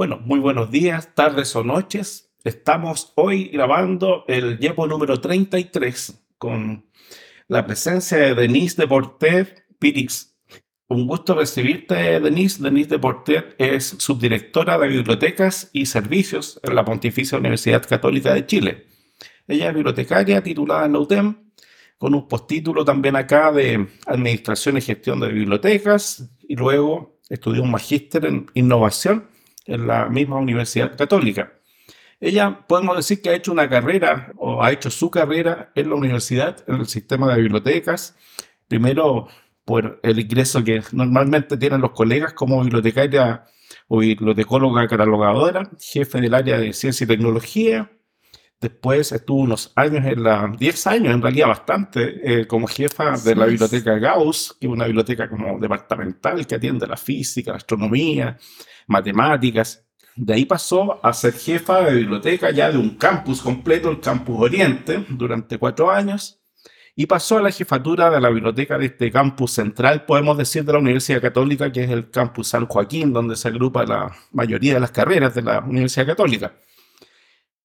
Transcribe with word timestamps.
Bueno, 0.00 0.18
muy 0.24 0.40
buenos 0.40 0.70
días, 0.70 1.14
tardes 1.14 1.54
o 1.54 1.62
noches. 1.62 2.32
Estamos 2.42 3.12
hoy 3.16 3.48
grabando 3.48 4.24
el 4.28 4.58
YEPO 4.58 4.86
número 4.86 5.20
33 5.20 6.26
con 6.38 6.86
la 7.48 7.66
presencia 7.66 8.16
de 8.16 8.34
Denise 8.34 8.80
de 8.80 8.88
Porter 8.88 9.66
Pirix. 9.78 10.38
Un 10.88 11.06
gusto 11.06 11.34
recibirte, 11.34 12.18
Denise. 12.18 12.62
Denise 12.62 12.88
de 12.88 12.98
Porter 12.98 13.54
es 13.58 13.94
subdirectora 13.98 14.78
de 14.78 14.88
Bibliotecas 14.88 15.68
y 15.74 15.84
Servicios 15.84 16.58
en 16.62 16.76
la 16.76 16.84
Pontificia 16.86 17.36
Universidad 17.36 17.86
Católica 17.86 18.32
de 18.32 18.46
Chile. 18.46 18.86
Ella 19.46 19.68
es 19.68 19.74
bibliotecaria 19.74 20.42
titulada 20.42 20.86
en 20.86 20.94
la 20.94 21.00
UTEM, 21.00 21.52
con 21.98 22.14
un 22.14 22.26
postítulo 22.26 22.86
también 22.86 23.16
acá 23.16 23.52
de 23.52 23.86
Administración 24.06 24.78
y 24.78 24.80
Gestión 24.80 25.20
de 25.20 25.28
Bibliotecas, 25.28 26.26
y 26.48 26.56
luego 26.56 27.20
estudió 27.28 27.62
un 27.62 27.70
magíster 27.70 28.24
en 28.24 28.46
Innovación 28.54 29.28
en 29.70 29.86
la 29.86 30.08
misma 30.08 30.36
Universidad 30.36 30.96
Católica. 30.96 31.52
Ella, 32.20 32.66
podemos 32.66 32.96
decir 32.96 33.22
que 33.22 33.30
ha 33.30 33.34
hecho 33.34 33.52
una 33.52 33.68
carrera 33.68 34.32
o 34.36 34.62
ha 34.62 34.72
hecho 34.72 34.90
su 34.90 35.10
carrera 35.10 35.72
en 35.74 35.88
la 35.88 35.94
universidad, 35.94 36.62
en 36.68 36.76
el 36.76 36.86
sistema 36.86 37.32
de 37.32 37.40
bibliotecas, 37.40 38.16
primero 38.68 39.28
por 39.64 40.00
el 40.02 40.18
ingreso 40.18 40.62
que 40.62 40.82
normalmente 40.92 41.56
tienen 41.56 41.80
los 41.80 41.92
colegas 41.92 42.34
como 42.34 42.62
bibliotecaria 42.62 43.44
o 43.88 43.98
bibliotecóloga 43.98 44.86
catalogadora, 44.86 45.70
jefe 45.80 46.20
del 46.20 46.34
área 46.34 46.58
de 46.58 46.72
ciencia 46.72 47.04
y 47.04 47.08
tecnología. 47.08 47.90
Después 48.60 49.10
estuvo 49.12 49.40
unos 49.40 49.72
años, 49.74 50.04
en 50.04 50.22
la, 50.22 50.52
10 50.58 50.86
años 50.86 51.14
en 51.14 51.22
realidad 51.22 51.48
bastante, 51.48 52.40
eh, 52.42 52.46
como 52.46 52.66
jefa 52.66 53.16
de 53.16 53.34
la 53.34 53.46
biblioteca 53.46 53.98
Gauss, 53.98 54.54
que 54.60 54.66
es 54.66 54.72
una 54.72 54.84
biblioteca 54.84 55.30
como 55.30 55.58
departamental 55.58 56.46
que 56.46 56.56
atiende 56.56 56.86
la 56.86 56.98
física, 56.98 57.52
la 57.52 57.56
astronomía, 57.56 58.36
matemáticas. 58.86 59.86
De 60.14 60.34
ahí 60.34 60.44
pasó 60.44 61.02
a 61.02 61.10
ser 61.14 61.32
jefa 61.32 61.80
de 61.84 61.94
biblioteca 61.94 62.50
ya 62.50 62.70
de 62.70 62.76
un 62.76 62.96
campus 62.98 63.40
completo, 63.40 63.90
el 63.90 64.00
Campus 64.00 64.36
Oriente, 64.38 65.06
durante 65.08 65.56
cuatro 65.56 65.90
años. 65.90 66.42
Y 66.94 67.06
pasó 67.06 67.38
a 67.38 67.42
la 67.42 67.52
jefatura 67.52 68.10
de 68.10 68.20
la 68.20 68.28
biblioteca 68.28 68.76
de 68.76 68.86
este 68.86 69.10
campus 69.10 69.52
central, 69.52 70.04
podemos 70.04 70.36
decir, 70.36 70.66
de 70.66 70.74
la 70.74 70.80
Universidad 70.80 71.22
Católica, 71.22 71.72
que 71.72 71.84
es 71.84 71.90
el 71.90 72.10
campus 72.10 72.48
San 72.48 72.66
Joaquín, 72.66 73.14
donde 73.14 73.36
se 73.36 73.48
agrupa 73.48 73.86
la 73.86 74.14
mayoría 74.32 74.74
de 74.74 74.80
las 74.80 74.90
carreras 74.90 75.34
de 75.34 75.40
la 75.40 75.60
Universidad 75.60 76.08
Católica. 76.08 76.52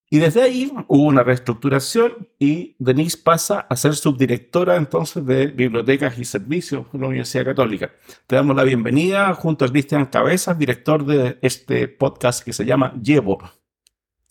Y 0.09 0.19
desde 0.19 0.43
ahí 0.43 0.71
hubo 0.87 1.03
una 1.03 1.23
reestructuración 1.23 2.27
y 2.37 2.75
Denise 2.77 3.17
pasa 3.17 3.61
a 3.61 3.75
ser 3.75 3.95
subdirectora 3.95 4.75
entonces 4.75 5.25
de 5.25 5.47
Bibliotecas 5.47 6.19
y 6.19 6.25
Servicios 6.25 6.85
de 6.93 6.99
la 6.99 7.07
Universidad 7.07 7.45
Católica. 7.45 7.91
Te 8.27 8.35
damos 8.35 8.55
la 8.55 8.63
bienvenida 8.63 9.33
junto 9.33 9.65
a 9.65 9.69
Cristian 9.69 10.05
Cabezas, 10.05 10.59
director 10.59 11.05
de 11.05 11.39
este 11.41 11.87
podcast 11.87 12.43
que 12.43 12.53
se 12.53 12.65
llama 12.65 12.93
Llevo. 13.01 13.39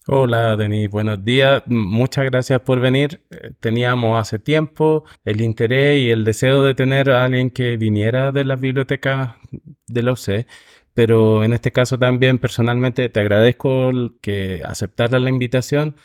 Hola 0.07 0.55
Denise, 0.57 0.89
buenos 0.89 1.25
días. 1.25 1.63
Muchas 1.67 2.27
gracias 2.27 2.61
por 2.61 2.79
venir. 2.79 3.23
Teníamos 3.59 4.21
hace 4.21 4.39
tiempo 4.39 5.05
el 5.25 5.41
interés 5.41 5.99
y 5.99 6.11
el 6.11 6.25
deseo 6.25 6.63
de 6.63 6.75
tener 6.75 7.11
a 7.11 7.25
alguien 7.25 7.51
que 7.51 7.77
viniera 7.79 8.31
de 8.31 8.45
la 8.45 8.55
biblioteca 8.55 9.39
de 9.89 10.03
la 10.03 10.13
UC 10.13 10.47
pero 10.95 11.45
en 11.45 11.53
este 11.53 11.73
caso 11.73 11.99
también 11.99 12.39
personalmente 12.39 13.09
te 13.09 13.21
agradezco 13.21 13.91
que 14.21 14.63
aceptar 14.65 15.11
la 15.13 15.29
invitación 15.29 15.97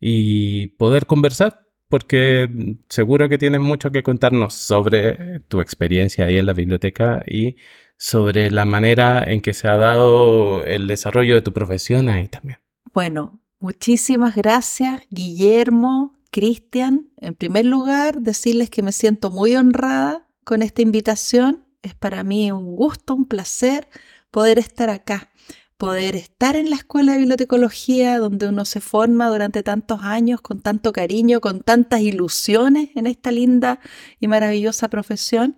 y 0.00 0.68
poder 0.78 1.06
conversar, 1.06 1.66
porque 1.88 2.48
seguro 2.88 3.28
que 3.28 3.38
tienes 3.38 3.60
mucho 3.60 3.90
que 3.90 4.02
contarnos 4.02 4.54
sobre 4.54 5.40
tu 5.40 5.60
experiencia 5.60 6.26
ahí 6.26 6.38
en 6.38 6.46
la 6.46 6.52
biblioteca 6.52 7.22
y 7.26 7.56
sobre 7.96 8.50
la 8.50 8.64
manera 8.64 9.24
en 9.24 9.40
que 9.40 9.52
se 9.52 9.66
ha 9.66 9.76
dado 9.76 10.64
el 10.64 10.86
desarrollo 10.86 11.34
de 11.34 11.42
tu 11.42 11.52
profesión 11.52 12.08
ahí 12.08 12.28
también. 12.28 12.60
Bueno, 12.94 13.40
muchísimas 13.58 14.36
gracias, 14.36 15.02
Guillermo, 15.10 16.14
Cristian. 16.30 17.08
En 17.16 17.34
primer 17.34 17.64
lugar, 17.64 18.20
decirles 18.20 18.70
que 18.70 18.82
me 18.82 18.92
siento 18.92 19.30
muy 19.30 19.56
honrada 19.56 20.28
con 20.44 20.62
esta 20.62 20.82
invitación. 20.82 21.64
Es 21.82 21.94
para 21.94 22.22
mí 22.22 22.52
un 22.52 22.76
gusto, 22.76 23.14
un 23.14 23.26
placer 23.26 23.88
poder 24.30 24.58
estar 24.58 24.90
acá, 24.90 25.30
poder 25.76 26.16
estar 26.16 26.56
en 26.56 26.70
la 26.70 26.76
escuela 26.76 27.12
de 27.12 27.18
bibliotecología 27.18 28.18
donde 28.18 28.48
uno 28.48 28.64
se 28.64 28.80
forma 28.80 29.28
durante 29.28 29.62
tantos 29.62 30.00
años 30.02 30.40
con 30.40 30.60
tanto 30.60 30.92
cariño, 30.92 31.40
con 31.40 31.60
tantas 31.60 32.00
ilusiones 32.00 32.90
en 32.96 33.06
esta 33.06 33.30
linda 33.30 33.80
y 34.18 34.28
maravillosa 34.28 34.88
profesión 34.88 35.56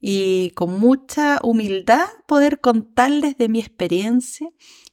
y 0.00 0.50
con 0.50 0.80
mucha 0.80 1.38
humildad 1.44 2.06
poder 2.26 2.60
contarles 2.60 3.38
de 3.38 3.48
mi 3.48 3.60
experiencia 3.60 4.48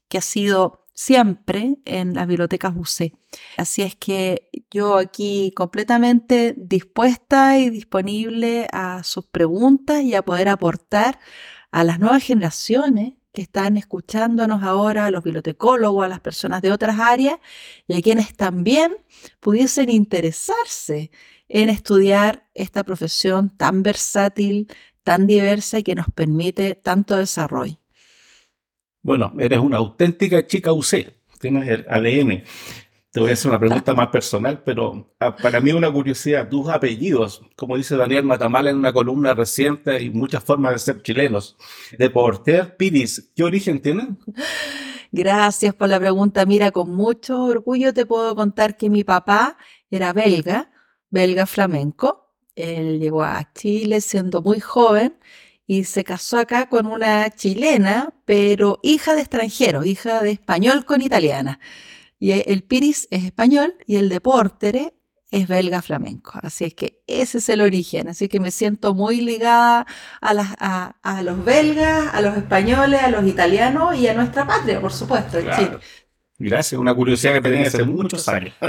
que 0.07 0.19
ha 0.19 0.21
sido 0.21 0.85
siempre 0.93 1.77
en 1.85 2.13
las 2.13 2.27
bibliotecas 2.27 2.75
UC. 2.75 3.13
Así 3.57 3.81
es 3.83 3.95
que 3.95 4.49
yo 4.69 4.97
aquí 4.97 5.53
completamente 5.55 6.53
dispuesta 6.57 7.57
y 7.57 7.69
disponible 7.69 8.67
a 8.73 9.03
sus 9.03 9.25
preguntas 9.25 10.03
y 10.03 10.13
a 10.13 10.23
poder 10.23 10.49
aportar 10.49 11.17
a 11.71 11.83
las 11.83 11.99
nuevas 11.99 12.23
generaciones 12.23 13.13
que 13.31 13.41
están 13.41 13.77
escuchándonos 13.77 14.63
ahora, 14.63 15.05
a 15.05 15.11
los 15.11 15.23
bibliotecólogos, 15.23 16.03
a 16.03 16.07
las 16.07 16.19
personas 16.19 16.61
de 16.61 16.71
otras 16.71 16.99
áreas 16.99 17.39
y 17.87 17.95
a 17.95 18.01
quienes 18.01 18.35
también 18.35 18.97
pudiesen 19.39 19.89
interesarse 19.89 21.11
en 21.47 21.69
estudiar 21.69 22.47
esta 22.53 22.83
profesión 22.83 23.49
tan 23.55 23.83
versátil, 23.83 24.67
tan 25.03 25.27
diversa 25.27 25.79
y 25.79 25.83
que 25.83 25.95
nos 25.95 26.07
permite 26.13 26.75
tanto 26.75 27.17
desarrollo. 27.17 27.77
Bueno, 29.01 29.33
eres 29.39 29.59
una 29.59 29.77
auténtica 29.77 30.45
chica 30.45 30.73
UC, 30.73 31.13
tienes 31.39 31.67
el 31.67 31.85
ADN. 31.87 32.43
Te 33.11 33.19
voy 33.19 33.31
a 33.31 33.33
hacer 33.33 33.49
una 33.49 33.59
pregunta 33.59 33.95
más 33.95 34.09
personal, 34.09 34.61
pero 34.63 35.15
ah, 35.19 35.35
para 35.35 35.59
mí 35.59 35.71
una 35.71 35.91
curiosidad, 35.91 36.47
tus 36.47 36.69
apellidos, 36.69 37.41
como 37.55 37.75
dice 37.75 37.97
Daniel 37.97 38.23
Matamal 38.23 38.67
en 38.67 38.77
una 38.77 38.93
columna 38.93 39.33
reciente, 39.33 39.95
hay 39.95 40.11
muchas 40.11 40.43
formas 40.43 40.73
de 40.73 40.79
ser 40.79 41.01
chilenos. 41.01 41.57
De 41.97 42.07
Porter 42.11 42.77
Piris, 42.77 43.31
¿qué 43.35 43.43
origen 43.43 43.81
tienen? 43.81 44.19
Gracias 45.11 45.73
por 45.73 45.89
la 45.89 45.99
pregunta. 45.99 46.45
Mira, 46.45 46.69
con 46.69 46.91
mucho 46.91 47.45
orgullo 47.45 47.95
te 47.95 48.05
puedo 48.05 48.35
contar 48.35 48.77
que 48.77 48.91
mi 48.91 49.03
papá 49.03 49.57
era 49.89 50.13
belga, 50.13 50.71
belga 51.09 51.47
flamenco. 51.47 52.35
Él 52.55 52.99
llegó 52.99 53.23
a 53.23 53.51
Chile 53.55 54.01
siendo 54.01 54.43
muy 54.43 54.59
joven 54.59 55.17
y 55.65 55.85
se 55.85 56.03
casó 56.03 56.37
acá 56.37 56.69
con 56.69 56.85
una 56.85 57.31
chilena, 57.31 58.13
pero 58.25 58.79
hija 58.83 59.15
de 59.15 59.21
extranjero, 59.21 59.83
hija 59.83 60.21
de 60.21 60.31
español 60.31 60.85
con 60.85 61.01
italiana. 61.01 61.59
Y 62.19 62.31
el 62.31 62.63
Piris 62.63 63.07
es 63.11 63.23
español 63.23 63.75
y 63.87 63.95
el 63.95 64.09
de 64.09 64.19
Portere 64.19 64.93
es 65.31 65.47
belga 65.47 65.81
flamenco. 65.81 66.39
Así 66.41 66.65
es 66.65 66.73
que 66.73 67.01
ese 67.07 67.37
es 67.37 67.49
el 67.49 67.61
origen. 67.61 68.09
Así 68.09 68.27
que 68.27 68.39
me 68.39 68.51
siento 68.51 68.93
muy 68.93 69.21
ligada 69.21 69.85
a, 70.21 70.95
a, 71.01 71.23
los 71.23 71.43
belgas, 71.45 72.13
a 72.13 72.21
los 72.21 72.35
españoles, 72.35 73.01
a 73.01 73.09
los 73.09 73.25
italianos 73.25 73.95
y 73.97 74.07
a 74.07 74.13
nuestra 74.13 74.45
patria, 74.45 74.81
por 74.81 74.91
supuesto, 74.91 75.37
Gracias, 76.41 76.79
una 76.79 76.95
curiosidad 76.95 77.33
que 77.33 77.41
tenía 77.41 77.67
hace 77.67 77.83
muchos 77.83 78.27
años. 78.27 78.53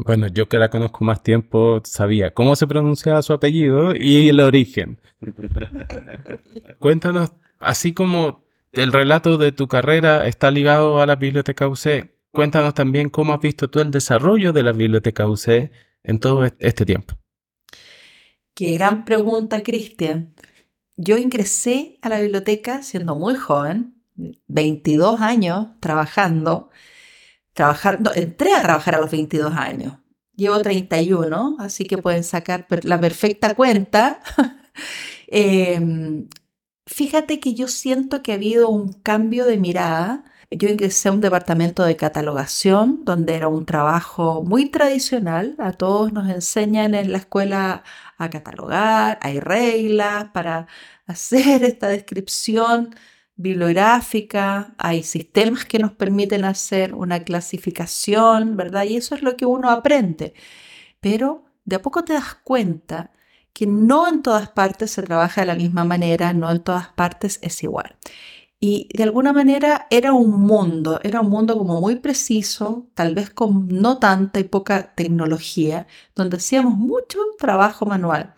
Bueno, 0.00 0.28
yo 0.28 0.48
que 0.48 0.58
la 0.58 0.70
conozco 0.70 1.04
más 1.04 1.24
tiempo 1.24 1.82
sabía 1.84 2.32
cómo 2.32 2.54
se 2.54 2.68
pronunciaba 2.68 3.20
su 3.20 3.32
apellido 3.32 3.96
y 3.96 4.28
el 4.28 4.38
origen. 4.38 5.00
Cuéntanos, 6.78 7.32
así 7.58 7.92
como 7.92 8.44
el 8.72 8.92
relato 8.92 9.38
de 9.38 9.52
tu 9.52 9.68
carrera 9.68 10.26
está 10.26 10.50
ligado 10.50 11.00
a 11.00 11.06
la 11.06 11.16
Biblioteca 11.16 11.68
UC. 11.68 12.10
Cuéntanos 12.30 12.74
también 12.74 13.08
cómo 13.08 13.32
has 13.32 13.40
visto 13.40 13.70
tú 13.70 13.80
el 13.80 13.90
desarrollo 13.90 14.52
de 14.52 14.62
la 14.62 14.72
Biblioteca 14.72 15.26
UC 15.26 15.70
en 16.04 16.20
todo 16.20 16.44
este 16.44 16.84
tiempo. 16.84 17.14
Qué 18.54 18.72
gran 18.72 19.04
pregunta, 19.04 19.62
Cristian. 19.62 20.34
Yo 20.96 21.16
ingresé 21.16 21.98
a 22.02 22.08
la 22.08 22.20
biblioteca 22.20 22.82
siendo 22.82 23.14
muy 23.14 23.36
joven, 23.36 24.02
22 24.48 25.20
años 25.20 25.68
trabajando. 25.80 26.70
trabajando 27.52 28.12
entré 28.14 28.54
a 28.54 28.62
trabajar 28.62 28.96
a 28.96 29.00
los 29.00 29.10
22 29.10 29.54
años. 29.54 29.94
Llevo 30.34 30.60
31, 30.60 31.56
así 31.60 31.84
que 31.84 31.98
pueden 31.98 32.24
sacar 32.24 32.66
la 32.82 33.00
perfecta 33.00 33.54
cuenta. 33.54 34.20
eh, 35.28 36.26
Fíjate 36.88 37.38
que 37.38 37.54
yo 37.54 37.68
siento 37.68 38.22
que 38.22 38.32
ha 38.32 38.36
habido 38.36 38.70
un 38.70 38.94
cambio 38.94 39.44
de 39.44 39.58
mirada. 39.58 40.24
Yo 40.50 40.70
ingresé 40.70 41.10
a 41.10 41.12
un 41.12 41.20
departamento 41.20 41.84
de 41.84 41.96
catalogación 41.96 43.04
donde 43.04 43.34
era 43.34 43.48
un 43.48 43.66
trabajo 43.66 44.42
muy 44.42 44.70
tradicional. 44.70 45.54
A 45.58 45.72
todos 45.72 46.12
nos 46.14 46.30
enseñan 46.30 46.94
en 46.94 47.12
la 47.12 47.18
escuela 47.18 47.84
a 48.16 48.30
catalogar, 48.30 49.18
hay 49.22 49.38
reglas 49.40 50.30
para 50.30 50.66
hacer 51.06 51.62
esta 51.64 51.88
descripción 51.88 52.94
bibliográfica, 53.36 54.74
hay 54.78 55.02
sistemas 55.02 55.64
que 55.66 55.78
nos 55.78 55.92
permiten 55.92 56.44
hacer 56.44 56.94
una 56.94 57.22
clasificación, 57.24 58.56
¿verdad? 58.56 58.84
Y 58.84 58.96
eso 58.96 59.14
es 59.14 59.22
lo 59.22 59.36
que 59.36 59.46
uno 59.46 59.70
aprende. 59.70 60.34
Pero 61.00 61.44
de 61.64 61.76
a 61.76 61.82
poco 61.82 62.04
te 62.04 62.14
das 62.14 62.34
cuenta 62.44 63.12
que 63.52 63.66
no 63.66 64.08
en 64.08 64.22
todas 64.22 64.48
partes 64.50 64.90
se 64.92 65.02
trabaja 65.02 65.42
de 65.42 65.46
la 65.48 65.54
misma 65.54 65.84
manera, 65.84 66.32
no 66.32 66.50
en 66.50 66.60
todas 66.60 66.88
partes 66.88 67.38
es 67.42 67.62
igual. 67.62 67.96
Y 68.60 68.88
de 68.92 69.04
alguna 69.04 69.32
manera 69.32 69.86
era 69.90 70.12
un 70.12 70.40
mundo, 70.40 71.00
era 71.04 71.20
un 71.20 71.30
mundo 71.30 71.56
como 71.56 71.80
muy 71.80 71.96
preciso, 71.96 72.88
tal 72.94 73.14
vez 73.14 73.30
con 73.30 73.68
no 73.68 73.98
tanta 73.98 74.40
y 74.40 74.44
poca 74.44 74.94
tecnología, 74.94 75.86
donde 76.16 76.38
hacíamos 76.38 76.76
mucho 76.76 77.18
trabajo 77.38 77.86
manual. 77.86 78.34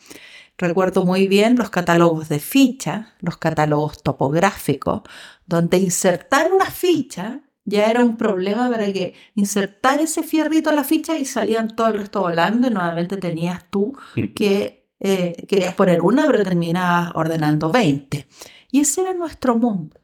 Recuerdo 0.59 1.07
muy 1.07 1.27
bien 1.27 1.57
los 1.57 1.71
catálogos 1.71 2.29
de 2.29 2.39
ficha, 2.39 3.15
los 3.21 3.39
catálogos 3.39 4.03
topográficos, 4.03 5.03
donde 5.47 5.79
insertar 5.79 6.53
una 6.53 6.67
ficha 6.67 7.41
ya 7.65 7.91
era 7.91 8.05
un 8.05 8.17
problema 8.17 8.71
para 8.71 8.93
que 8.93 9.15
insertar 9.35 10.01
ese 10.01 10.23
fierrito 10.23 10.71
en 10.71 10.77
la 10.77 10.85
ficha 10.85 11.17
y 11.17 11.25
salían 11.25 11.75
todo 11.75 11.89
el 11.89 11.95
resto 11.95 12.21
volando 12.21 12.67
y 12.67 12.71
nuevamente 12.71 13.17
tenías 13.17 13.65
tú 13.71 13.97
que 14.35 14.80
eh, 15.01 15.47
querías 15.49 15.75
poner 15.75 16.03
una 16.03 16.27
pero 16.27 16.45
terminabas 16.45 17.13
ordenando 17.15 17.71
20. 17.71 18.27
Y 18.71 18.81
ese 18.81 19.03
era 19.03 19.15
nuestro 19.15 19.57
mundo. 19.57 20.01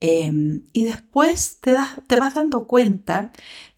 Em, 0.00 0.64
y 0.72 0.84
después 0.84 1.60
te, 1.60 1.72
das, 1.72 2.00
te 2.06 2.20
vas 2.20 2.34
dando 2.34 2.66
cuenta 2.66 3.32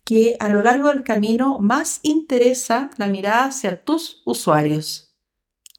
que 0.04 0.36
a 0.40 0.48
lo 0.48 0.62
largo 0.62 0.88
del 0.88 1.04
camino 1.04 1.58
más 1.60 2.00
interesa 2.02 2.90
la 2.96 3.08
mirada 3.08 3.46
hacia 3.46 3.84
tus 3.84 4.22
usuarios, 4.24 5.16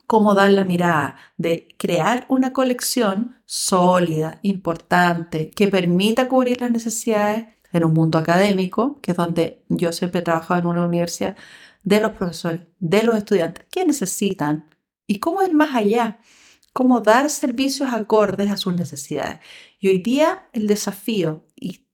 cómo 0.05 0.33
dar 0.35 0.51
la 0.51 0.63
mirada 0.63 1.17
de 1.37 1.67
crear 1.77 2.25
una 2.29 2.53
colección 2.53 3.37
sólida, 3.45 4.39
importante, 4.41 5.49
que 5.51 5.67
permita 5.67 6.27
cubrir 6.29 6.61
las 6.61 6.71
necesidades 6.71 7.47
en 7.73 7.85
un 7.85 7.93
mundo 7.93 8.17
académico, 8.17 8.99
que 9.01 9.11
es 9.11 9.17
donde 9.17 9.63
yo 9.69 9.91
siempre 9.91 10.21
he 10.21 10.23
trabajado 10.23 10.61
en 10.61 10.67
una 10.67 10.85
universidad, 10.85 11.35
de 11.83 12.01
los 12.01 12.11
profesores, 12.11 12.61
de 12.79 13.03
los 13.03 13.15
estudiantes, 13.15 13.65
qué 13.71 13.85
necesitan 13.85 14.65
y 15.07 15.19
cómo 15.19 15.41
ir 15.41 15.53
más 15.53 15.73
allá, 15.75 16.19
cómo 16.73 17.01
dar 17.01 17.29
servicios 17.29 17.91
acordes 17.91 18.51
a 18.51 18.57
sus 18.57 18.75
necesidades. 18.75 19.39
Y 19.79 19.87
hoy 19.87 19.99
día 19.99 20.47
el 20.53 20.67
desafío 20.67 21.45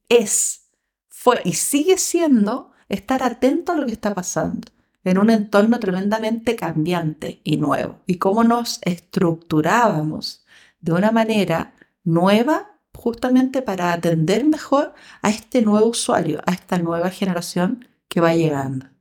es, 0.09 0.67
fue 1.07 1.41
y 1.45 1.53
sigue 1.53 1.97
siendo 1.97 2.71
estar 2.89 3.23
atento 3.23 3.71
a 3.71 3.75
lo 3.75 3.85
que 3.85 3.93
está 3.93 4.13
pasando 4.13 4.67
en 5.03 5.17
un 5.17 5.29
entorno 5.29 5.79
tremendamente 5.79 6.55
cambiante 6.55 7.41
y 7.43 7.57
nuevo, 7.57 8.01
y 8.07 8.15
cómo 8.15 8.43
nos 8.43 8.79
estructurábamos 8.83 10.45
de 10.79 10.93
una 10.93 11.11
manera 11.11 11.75
nueva 12.03 12.79
justamente 12.93 13.61
para 13.61 13.91
atender 13.91 14.45
mejor 14.45 14.93
a 15.21 15.29
este 15.29 15.61
nuevo 15.61 15.87
usuario, 15.87 16.41
a 16.45 16.53
esta 16.53 16.77
nueva 16.77 17.09
generación 17.09 17.87
que 18.07 18.21
va 18.21 18.35
llegando. 18.35 18.92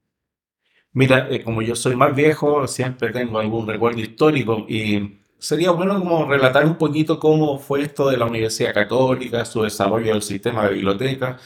Mira, 0.94 1.28
eh, 1.30 1.42
como 1.42 1.62
yo 1.62 1.74
soy 1.74 1.96
más 1.96 2.14
viejo, 2.14 2.66
siempre 2.66 3.10
tengo 3.12 3.38
algún 3.38 3.66
recuerdo 3.66 4.00
histórico 4.00 4.66
y 4.68 5.18
sería 5.38 5.70
bueno 5.70 5.98
como 5.98 6.26
relatar 6.30 6.66
un 6.66 6.76
poquito 6.76 7.18
cómo 7.18 7.58
fue 7.58 7.82
esto 7.82 8.10
de 8.10 8.16
la 8.18 8.26
Universidad 8.26 8.74
Católica, 8.74 9.44
su 9.44 9.62
desarrollo 9.62 10.12
del 10.12 10.22
sistema 10.22 10.64
de 10.64 10.74
bibliotecas 10.74 11.40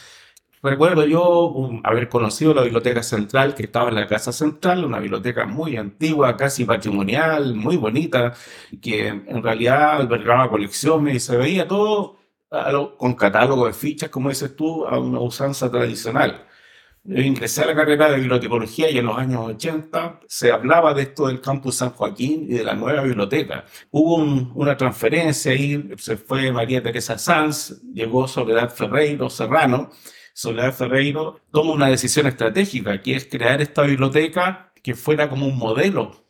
Recuerdo 0.63 1.07
yo 1.07 1.71
haber 1.85 2.09
conocido 2.09 2.53
la 2.53 2.63
biblioteca 2.63 3.01
central 3.03 3.55
que 3.55 3.63
estaba 3.65 3.89
en 3.89 3.95
la 3.95 4.07
Casa 4.09 4.33
Central, 4.33 4.85
una 4.85 4.99
biblioteca 4.99 5.47
muy 5.47 5.77
antigua, 5.77 6.37
casi 6.37 6.65
patrimonial, 6.65 7.55
muy 7.55 7.77
bonita, 7.77 8.35
que 8.83 9.07
en 9.09 9.43
realidad 9.45 9.93
albergaba 10.01 10.51
colecciones 10.51 11.15
y 11.15 11.21
se 11.21 11.37
veía 11.37 11.69
todo 11.69 12.19
con 12.99 13.15
catálogo 13.15 13.67
de 13.67 13.75
fichas, 13.75 14.09
como 14.11 14.29
dices 14.31 14.57
tú, 14.57 14.87
a 14.87 14.99
una 14.99 15.21
usanza 15.21 15.71
tradicional. 15.71 16.47
Ingresé 17.09 17.63
a 17.63 17.67
la 17.67 17.75
carrera 17.77 18.11
de 18.11 18.19
bibliotecología 18.19 18.91
y 18.91 18.99
en 18.99 19.07
los 19.07 19.17
años 19.17 19.47
80 19.47 20.21
se 20.27 20.51
hablaba 20.51 20.93
de 20.93 21.03
esto 21.03 21.29
del 21.29 21.41
campus 21.41 21.77
San 21.77 21.91
Joaquín 21.91 22.47
y 22.49 22.55
de 22.55 22.65
la 22.65 22.75
nueva 22.75 23.03
biblioteca. 23.03 23.65
Hubo 23.91 24.17
una 24.55 24.77
transferencia 24.77 25.53
ahí, 25.53 25.89
se 25.99 26.17
fue 26.17 26.51
María 26.51 26.83
Teresa 26.83 27.17
Sanz, 27.17 27.81
llegó 27.93 28.27
Soledad 28.27 28.71
Ferreiro 28.71 29.31
Serrano, 29.31 29.91
Soledad 30.35 30.75
Ferreiro 30.75 31.41
toma 31.53 31.73
una 31.73 31.89
decisión 31.89 32.27
estratégica, 32.27 33.01
que 33.01 33.15
es 33.15 33.27
crear 33.27 33.63
esta 33.63 33.83
biblioteca 33.83 34.73
que 34.83 34.95
fuera 34.95 35.31
como 35.31 35.47
un 35.47 35.57
modelo, 35.57 36.27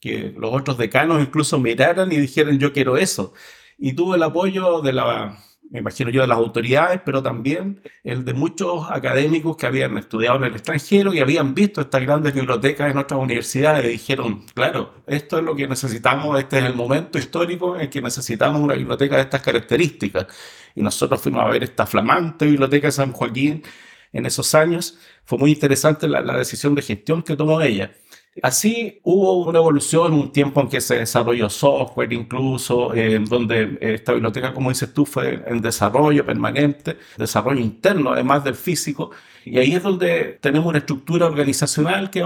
que 0.00 0.32
los 0.36 0.54
otros 0.54 0.78
decanos 0.78 1.22
incluso 1.22 1.58
miraran 1.58 2.12
y 2.12 2.18
dijeran 2.18 2.58
yo 2.60 2.72
quiero 2.72 2.96
eso. 2.96 3.32
Y 3.78 3.94
tuvo 3.94 4.14
el 4.14 4.22
apoyo 4.22 4.80
de 4.80 4.92
la, 4.92 5.36
me 5.74 5.80
imagino 5.80 6.08
yo, 6.08 6.20
de 6.20 6.28
las 6.28 6.38
autoridades, 6.38 7.00
pero 7.04 7.20
también 7.20 7.82
el 8.04 8.24
de 8.24 8.32
muchos 8.32 8.88
académicos 8.88 9.56
que 9.56 9.66
habían 9.66 9.98
estudiado 9.98 10.36
en 10.36 10.44
el 10.44 10.52
extranjero 10.52 11.12
y 11.12 11.18
habían 11.18 11.52
visto 11.52 11.80
estas 11.80 12.00
grandes 12.00 12.32
bibliotecas 12.32 12.86
en 12.86 12.94
nuestras 12.94 13.20
universidades 13.20 13.84
y 13.84 13.88
dijeron, 13.88 14.44
claro, 14.54 15.02
esto 15.04 15.38
es 15.38 15.44
lo 15.44 15.56
que 15.56 15.66
necesitamos, 15.66 16.38
este 16.38 16.60
es 16.60 16.64
el 16.66 16.76
momento 16.76 17.18
histórico 17.18 17.76
en 17.76 17.90
que 17.90 18.00
necesitamos 18.00 18.60
una 18.60 18.74
biblioteca 18.74 19.16
de 19.16 19.22
estas 19.22 19.42
características 19.42 20.28
y 20.76 20.80
nosotros 20.80 21.20
fuimos 21.20 21.44
a 21.44 21.48
ver 21.48 21.64
esta 21.64 21.86
flamante 21.86 22.46
biblioteca 22.46 22.86
de 22.86 22.92
San 22.92 23.10
Joaquín 23.10 23.64
en 24.12 24.26
esos 24.26 24.54
años. 24.54 24.96
Fue 25.24 25.38
muy 25.38 25.50
interesante 25.50 26.06
la, 26.06 26.22
decisión 26.38 26.76
de 26.76 26.82
gestión 26.82 27.24
que 27.24 27.34
tomó 27.34 27.60
ella. 27.60 27.92
Así 28.42 29.00
hubo 29.04 29.46
una 29.46 29.58
evolución, 29.58 30.12
un 30.12 30.32
tiempo 30.32 30.60
en 30.60 30.68
que 30.68 30.80
se 30.80 30.98
desarrolló 30.98 31.48
software 31.48 32.12
incluso, 32.12 32.92
eh, 32.92 33.20
donde 33.20 33.78
esta 33.80 34.12
biblioteca, 34.12 34.52
como 34.52 34.70
dices 34.70 34.92
tú, 34.92 35.06
fue 35.06 35.42
en 35.46 35.60
desarrollo 35.60 36.26
permanente, 36.26 36.98
desarrollo 37.16 37.60
interno 37.60 38.12
además 38.12 38.42
del 38.42 38.56
físico, 38.56 39.12
y 39.44 39.58
ahí 39.58 39.74
es 39.74 39.82
donde 39.82 40.38
tenemos 40.40 40.66
una 40.66 40.78
estructura 40.78 41.26
organizacional 41.26 42.10
que 42.10 42.24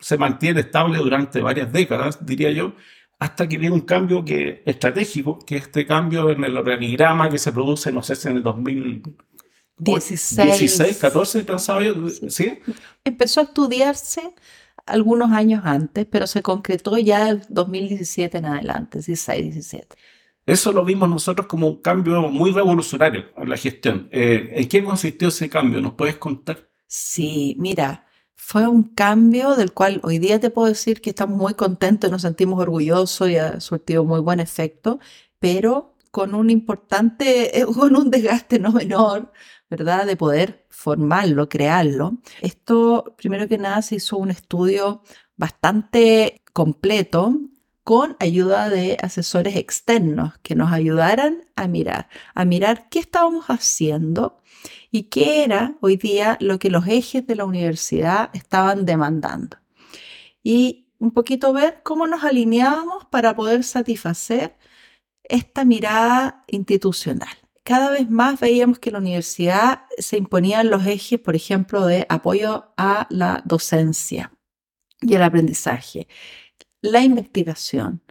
se 0.00 0.18
mantiene 0.18 0.60
estable 0.60 0.98
durante 0.98 1.40
varias 1.40 1.72
décadas, 1.72 2.26
diría 2.26 2.50
yo, 2.50 2.72
hasta 3.20 3.48
que 3.48 3.56
viene 3.56 3.74
un 3.74 3.82
cambio 3.82 4.24
que, 4.24 4.62
estratégico, 4.66 5.38
que 5.38 5.56
es 5.56 5.62
este 5.62 5.86
cambio 5.86 6.30
en 6.30 6.42
el 6.42 6.56
organigrama 6.56 7.30
que 7.30 7.38
se 7.38 7.52
produce, 7.52 7.92
no 7.92 8.02
sé 8.02 8.16
si 8.16 8.28
en 8.28 8.38
el 8.38 8.42
2016, 8.42 10.58
16, 10.58 10.98
14, 10.98 11.44
pensaba 11.44 11.80
yo, 11.82 11.94
¿sí? 12.28 12.58
Empezó 13.04 13.40
a 13.40 13.44
estudiarse 13.44 14.34
algunos 14.86 15.32
años 15.32 15.62
antes, 15.64 16.06
pero 16.10 16.26
se 16.26 16.42
concretó 16.42 16.98
ya 16.98 17.30
en 17.30 17.42
2017 17.48 18.38
en 18.38 18.46
adelante, 18.46 18.98
16, 18.98 19.42
17. 19.42 19.96
Eso 20.46 20.72
lo 20.72 20.84
vimos 20.84 21.08
nosotros 21.08 21.46
como 21.46 21.68
un 21.68 21.80
cambio 21.80 22.20
muy 22.22 22.52
revolucionario 22.52 23.24
en 23.36 23.48
la 23.48 23.56
gestión. 23.56 24.08
Eh, 24.12 24.50
¿En 24.52 24.68
qué 24.68 24.84
consistió 24.84 25.28
ese 25.28 25.48
cambio? 25.48 25.80
¿Nos 25.80 25.94
puedes 25.94 26.16
contar? 26.16 26.68
Sí, 26.86 27.56
mira, 27.58 28.06
fue 28.34 28.68
un 28.68 28.82
cambio 28.82 29.56
del 29.56 29.72
cual 29.72 30.00
hoy 30.02 30.18
día 30.18 30.38
te 30.38 30.50
puedo 30.50 30.68
decir 30.68 31.00
que 31.00 31.10
estamos 31.10 31.38
muy 31.38 31.54
contentos, 31.54 32.10
nos 32.10 32.22
sentimos 32.22 32.60
orgullosos 32.60 33.30
y 33.30 33.36
ha 33.36 33.58
surtido 33.60 34.04
muy 34.04 34.20
buen 34.20 34.38
efecto, 34.38 35.00
pero 35.38 35.93
con 36.14 36.36
un 36.36 36.48
importante, 36.48 37.58
eh, 37.58 37.66
con 37.74 37.96
un 37.96 38.08
desgaste 38.08 38.60
no 38.60 38.70
menor, 38.70 39.32
¿verdad? 39.68 40.06
De 40.06 40.16
poder 40.16 40.64
formarlo, 40.70 41.48
crearlo. 41.48 42.18
Esto, 42.40 43.16
primero 43.16 43.48
que 43.48 43.58
nada, 43.58 43.82
se 43.82 43.96
hizo 43.96 44.16
un 44.16 44.30
estudio 44.30 45.02
bastante 45.36 46.40
completo 46.52 47.36
con 47.82 48.16
ayuda 48.20 48.70
de 48.70 48.96
asesores 49.02 49.56
externos 49.56 50.38
que 50.44 50.54
nos 50.54 50.70
ayudaran 50.70 51.42
a 51.56 51.66
mirar, 51.66 52.08
a 52.32 52.44
mirar 52.44 52.88
qué 52.90 53.00
estábamos 53.00 53.46
haciendo 53.46 54.40
y 54.92 55.04
qué 55.04 55.42
era 55.42 55.76
hoy 55.80 55.96
día 55.96 56.38
lo 56.40 56.60
que 56.60 56.70
los 56.70 56.86
ejes 56.86 57.26
de 57.26 57.34
la 57.34 57.44
universidad 57.44 58.30
estaban 58.34 58.86
demandando. 58.86 59.56
Y 60.44 60.86
un 61.00 61.10
poquito 61.10 61.52
ver 61.52 61.80
cómo 61.82 62.06
nos 62.06 62.22
alineábamos 62.22 63.04
para 63.06 63.34
poder 63.34 63.64
satisfacer 63.64 64.56
esta 65.24 65.64
mirada 65.64 66.44
institucional. 66.46 67.36
Cada 67.62 67.90
vez 67.90 68.10
más 68.10 68.40
veíamos 68.40 68.78
que 68.78 68.90
la 68.90 68.98
universidad 68.98 69.86
se 69.96 70.18
imponían 70.18 70.70
los 70.70 70.86
ejes, 70.86 71.18
por 71.18 71.34
ejemplo, 71.34 71.86
de 71.86 72.06
apoyo 72.10 72.72
a 72.76 73.06
la 73.10 73.42
docencia 73.46 74.32
y 75.00 75.14
el 75.14 75.22
aprendizaje, 75.22 76.06
la 76.82 77.00
investigación 77.00 78.02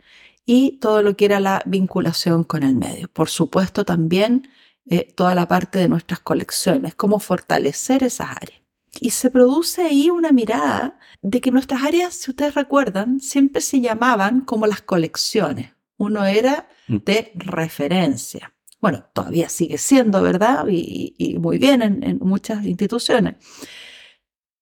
y 0.46 0.79
todo 0.79 1.01
lo 1.03 1.15
que 1.15 1.25
era 1.25 1.39
la 1.39 1.62
vinculación 1.65 2.43
con 2.43 2.63
el 2.63 2.75
medio. 2.75 3.08
Por 3.10 3.29
supuesto, 3.29 3.86
también 3.86 4.50
eh, 4.86 5.13
toda 5.15 5.36
la 5.36 5.48
parte 5.48 5.79
de 5.79 5.88
nuestras 5.88 6.20
colecciones, 6.20 6.96
cómo 6.96 7.20
fortalecer 7.20 8.03
esas 8.03 8.32
áreas. 8.32 8.62
Y 9.00 9.12
se 9.12 9.32
produce 9.32 9.84
ahí 9.84 10.10
una 10.10 10.32
mirada 10.32 11.00
de 11.22 11.41
que 11.41 11.51
nuestras 11.51 11.84
áreas, 11.84 12.13
si 12.15 12.32
ustedes 12.32 12.55
recuerdan, 12.55 13.20
siempre 13.20 13.62
se 13.62 13.82
llamaban 13.82 14.41
como 14.41 14.67
las 14.67 14.82
colecciones. 14.82 15.73
Uno 15.98 16.26
era 16.26 16.68
mm. 16.88 16.98
de 17.06 17.32
referencia. 17.36 18.54
Bueno, 18.80 19.06
todavía 19.14 19.48
sigue 19.50 19.78
siendo, 19.78 20.22
¿verdad? 20.22 20.66
Y, 20.70 21.38
muy 21.40 21.58
bien 21.58 21.82
en, 21.82 22.04
en 22.04 22.20
muchas 22.20 22.66
instituciones. 22.66 23.36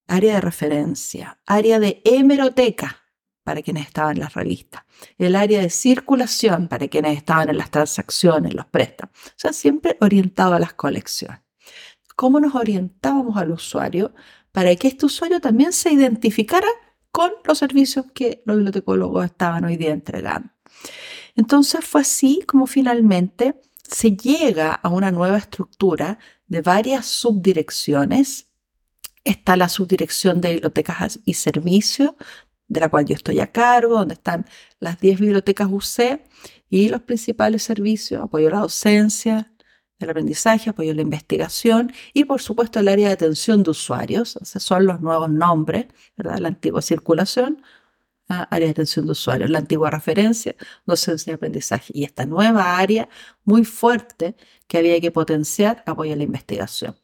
Área 0.07 0.35
de 0.35 0.41
referencia, 0.41 1.39
área 1.45 1.79
de 1.79 2.01
hemeroteca, 2.05 3.01
para 3.43 3.61
quienes 3.61 3.87
estaban 3.87 4.17
en 4.17 4.19
las 4.19 4.33
revistas, 4.33 4.83
el 5.17 5.35
área 5.35 5.61
de 5.61 5.69
circulación 5.69 6.67
para 6.67 6.87
quienes 6.87 7.17
estaban 7.17 7.49
en 7.49 7.57
las 7.57 7.71
transacciones, 7.71 8.53
los 8.53 8.65
préstamos. 8.67 9.15
O 9.27 9.33
sea, 9.35 9.53
siempre 9.53 9.97
orientado 9.99 10.53
a 10.53 10.59
las 10.59 10.73
colecciones. 10.73 11.41
¿Cómo 12.15 12.39
nos 12.39 12.55
orientábamos 12.55 13.37
al 13.37 13.51
usuario 13.51 14.13
para 14.51 14.75
que 14.75 14.89
este 14.89 15.05
usuario 15.05 15.39
también 15.39 15.73
se 15.73 15.91
identificara 15.91 16.67
con 17.11 17.31
los 17.45 17.57
servicios 17.57 18.05
que 18.13 18.43
los 18.45 18.57
bibliotecólogos 18.57 19.25
estaban 19.25 19.65
hoy 19.65 19.77
día 19.77 19.91
entregando? 19.91 20.49
Entonces 21.35 21.85
fue 21.85 22.01
así 22.01 22.43
como 22.47 22.67
finalmente 22.67 23.55
se 23.83 24.15
llega 24.15 24.73
a 24.73 24.89
una 24.89 25.11
nueva 25.11 25.37
estructura 25.37 26.17
de 26.47 26.61
varias 26.61 27.05
subdirecciones. 27.05 28.47
Está 29.23 29.55
la 29.55 29.69
subdirección 29.69 30.41
de 30.41 30.53
bibliotecas 30.53 31.19
y 31.25 31.33
servicios, 31.33 32.11
de 32.67 32.79
la 32.79 32.89
cual 32.89 33.05
yo 33.05 33.15
estoy 33.15 33.39
a 33.39 33.51
cargo, 33.51 33.95
donde 33.95 34.13
están 34.13 34.45
las 34.79 34.99
10 34.99 35.19
bibliotecas 35.19 35.67
UC 35.69 36.21
y 36.69 36.89
los 36.89 37.01
principales 37.01 37.63
servicios, 37.63 38.23
apoyo 38.23 38.47
a 38.47 38.51
la 38.51 38.59
docencia, 38.61 39.51
el 39.99 40.09
aprendizaje, 40.09 40.69
apoyo 40.69 40.91
a 40.91 40.95
la 40.95 41.01
investigación 41.01 41.91
y 42.13 42.25
por 42.25 42.41
supuesto 42.41 42.79
el 42.79 42.87
área 42.87 43.07
de 43.07 43.13
atención 43.13 43.61
de 43.63 43.71
usuarios, 43.71 44.37
esos 44.37 44.63
son 44.63 44.85
los 44.85 45.01
nuevos 45.01 45.29
nombres, 45.29 45.87
¿verdad? 46.17 46.39
la 46.39 46.47
antigua 46.47 46.81
circulación, 46.81 47.61
área 48.39 48.67
de 48.67 48.71
atención 48.71 49.05
de 49.05 49.11
usuarios, 49.11 49.49
la 49.49 49.59
antigua 49.59 49.89
referencia, 49.89 50.55
docencia 50.85 51.31
y 51.31 51.33
aprendizaje 51.35 51.91
y 51.93 52.03
esta 52.03 52.25
nueva 52.25 52.77
área 52.77 53.09
muy 53.43 53.65
fuerte 53.65 54.35
que 54.67 54.77
había 54.77 54.99
que 55.01 55.11
potenciar, 55.11 55.83
apoyo 55.85 56.13
a 56.13 56.15
la 56.15 56.23
investigación. 56.23 56.95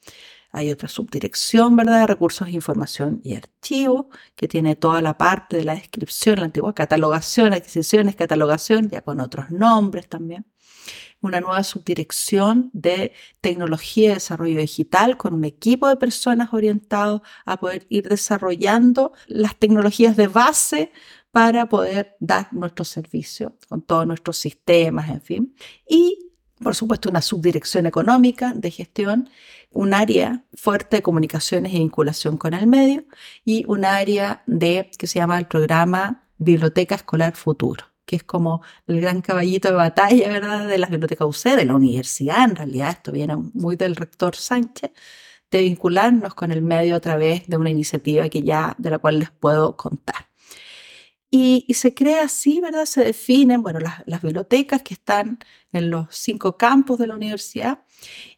Hay 0.52 0.72
otra 0.72 0.88
subdirección, 0.88 1.76
¿verdad? 1.76 2.02
De 2.02 2.08
recursos, 2.08 2.50
información 2.50 3.22
y 3.24 3.36
archivo, 3.36 4.10
que 4.36 4.48
tiene 4.48 4.76
toda 4.76 5.02
la 5.02 5.18
parte 5.18 5.58
de 5.58 5.64
la 5.64 5.76
descripción, 5.76 6.40
la 6.40 6.46
antigua 6.46 6.74
catalogación, 6.74 7.54
adquisiciones, 7.54 8.16
catalogación, 8.16 8.90
ya 8.90 9.02
con 9.02 9.20
otros 9.20 9.52
nombres 9.52 10.08
también. 10.08 10.46
Una 11.20 11.42
nueva 11.42 11.64
subdirección 11.64 12.70
de 12.74 13.12
tecnología 13.42 14.12
y 14.12 14.14
desarrollo 14.14 14.60
digital 14.60 15.18
con 15.18 15.34
un 15.34 15.46
equipo 15.46 15.88
de 15.90 15.98
personas 15.98 16.54
orientados 16.54 17.22
a 17.46 17.58
poder 17.58 17.86
ir 17.90 18.08
desarrollando 18.08 19.14
las 19.28 19.58
tecnologías 19.58 20.16
de 20.16 20.28
base 20.28 20.92
para 21.32 21.68
poder 21.68 22.16
dar 22.20 22.52
nuestro 22.54 22.86
servicio 22.86 23.58
con 23.70 23.82
todos 23.82 24.08
nuestros 24.08 24.38
sistemas, 24.38 25.10
en 25.10 25.22
fin. 25.22 25.56
Y 25.88 26.28
por 26.62 26.76
supuesto, 26.76 27.10
una 27.10 27.22
subdirección 27.22 27.86
económica 27.86 28.54
de 28.56 28.72
gestión, 28.72 29.30
un 29.72 29.94
área 29.94 30.44
fuerte 30.56 30.98
de 30.98 31.02
comunicaciones 31.04 31.74
y 31.74 31.80
vinculación 31.80 32.38
con 32.38 32.54
el 32.54 32.68
medio 32.68 33.06
y 33.46 33.64
un 33.68 33.86
área 33.86 34.44
de 34.48 34.90
que 34.98 35.08
se 35.08 35.20
llama 35.20 35.38
el 35.38 35.48
programa 35.48 36.28
Biblioteca 36.38 36.96
Escolar 36.96 37.36
Futuro, 37.36 37.86
que 38.06 38.16
es 38.18 38.24
como 38.24 38.62
el 38.88 39.02
gran 39.02 39.22
caballito 39.22 39.68
de 39.70 39.76
batalla, 39.76 40.30
¿verdad?, 40.30 40.68
de 40.68 40.78
las 40.78 40.90
bibliotecas 40.90 41.28
UC, 41.28 41.56
de 41.56 41.66
la 41.66 41.76
universidad, 41.76 42.44
en 42.46 42.56
realidad 42.56 42.90
esto 42.90 43.12
viene 43.12 43.36
muy 43.36 43.76
del 43.76 43.96
rector 43.96 44.36
Sánchez, 44.36 44.92
de 45.52 45.62
vincularnos 45.62 46.34
con 46.34 46.52
el 46.52 46.62
medio 46.62 46.96
a 46.96 47.00
través 47.00 47.48
de 47.48 47.58
una 47.58 47.70
iniciativa 47.70 48.28
que 48.30 48.44
ya, 48.44 48.76
de 48.78 48.90
la 48.90 49.00
cual 49.00 49.20
les 49.20 49.32
puedo 49.32 49.78
contar. 49.78 50.27
Y, 51.30 51.66
se 51.74 51.94
crea 51.94 52.24
así, 52.24 52.62
¿verdad? 52.62 52.86
Se 52.86 53.04
definen, 53.04 53.62
bueno, 53.62 53.80
las, 53.80 54.22
bibliotecas 54.22 54.82
que 54.82 54.94
están 54.94 55.40
en 55.74 55.90
los 55.92 56.16
cinco 56.16 56.58
campos 56.58 56.98
de 57.00 57.08
la 57.08 57.16
universidad 57.16 57.84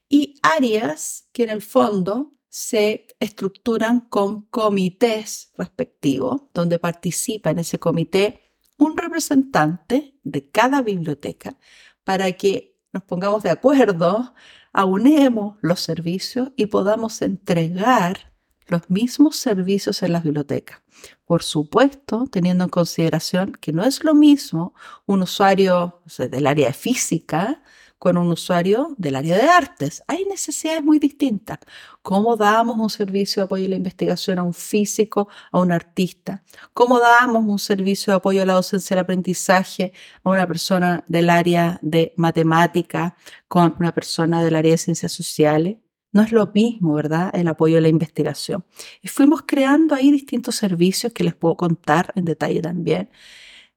y 0.10 0.36
áreas 0.42 1.28
que 1.32 1.44
en 1.44 1.50
el 1.52 1.62
fondo 1.62 2.34
se 2.50 3.08
estructuran 3.20 4.02
con 4.02 4.44
comités 4.44 5.52
respectivos, 5.58 6.44
donde 6.54 6.80
participa 6.80 7.52
en 7.52 7.60
ese 7.60 7.78
comité 7.80 8.42
un 8.78 8.98
representante 8.98 10.16
de 10.24 10.50
cada 10.50 10.82
biblioteca 10.82 11.58
para 12.04 12.32
que 12.32 12.76
nos 12.92 13.04
pongamos 13.04 13.44
de 13.44 13.52
acuerdo, 13.52 14.34
aunemos 14.74 15.58
los 15.62 15.80
servicios 15.80 16.52
y 16.56 16.68
podamos 16.68 17.22
entregar 17.22 18.29
los 18.70 18.90
mismos 18.90 19.36
servicios 19.36 20.02
en 20.04 20.14
las 20.14 20.24
bibliotecas. 20.24 20.82
Por 21.26 21.44
supuesto, 21.44 22.26
teniendo 22.32 22.64
en 22.64 22.70
consideración 22.70 23.54
que 23.54 23.74
no 23.74 23.84
es 23.84 24.04
lo 24.04 24.16
mismo 24.16 24.74
un 25.06 25.22
usuario 25.22 26.02
del 26.18 26.48
área 26.48 26.68
de 26.68 26.74
física 26.74 27.62
con 28.00 28.18
un 28.18 28.32
usuario 28.32 28.96
del 28.98 29.16
área 29.18 29.38
de 29.38 29.44
artes. 29.44 30.02
Hay 30.08 30.26
necesidades 30.26 30.82
muy 30.84 31.00
distintas. 31.00 31.60
¿Cómo 32.02 32.38
damos 32.38 32.78
un 32.80 32.90
servicio 32.90 33.42
de 33.42 33.46
apoyo 33.46 33.66
a 33.66 33.70
la 33.70 33.76
investigación 33.76 34.40
a 34.40 34.44
un 34.44 34.54
físico, 34.54 35.28
a 35.52 35.60
un 35.60 35.72
artista? 35.72 36.42
¿Cómo 36.74 37.00
damos 37.00 37.44
un 37.46 37.60
servicio 37.60 38.12
de 38.14 38.18
apoyo 38.18 38.42
a 38.42 38.46
la 38.46 38.54
docencia 38.54 38.96
y 38.96 39.00
aprendizaje 39.00 39.94
a 40.24 40.30
una 40.30 40.48
persona 40.48 41.04
del 41.08 41.30
área 41.30 41.78
de 41.82 42.14
matemática 42.16 43.16
con 43.50 43.76
una 43.80 43.94
persona 43.94 44.44
del 44.44 44.56
área 44.56 44.72
de 44.72 44.78
ciencias 44.78 45.12
sociales? 45.12 45.78
No 46.12 46.22
es 46.24 46.32
lo 46.32 46.48
mismo, 46.54 46.94
¿verdad? 46.94 47.32
El 47.34 47.48
apoyo 47.48 47.78
a 47.78 47.82
la 47.82 47.88
investigación. 47.88 48.66
Y 49.02 49.08
fuimos 49.08 49.44
creando 49.46 49.96
ahí 49.96 50.12
distintos 50.12 50.56
servicios 50.56 51.14
que 51.14 51.24
les 51.24 51.36
puedo 51.36 51.56
contar 51.56 52.12
en 52.16 52.26
detalle 52.26 52.62
también 52.62 53.10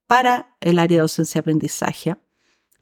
para 0.06 0.56
el 0.60 0.78
área 0.78 0.98
de 0.98 1.02
docencia 1.02 1.38
y 1.38 1.40
aprendizaje, 1.40 2.16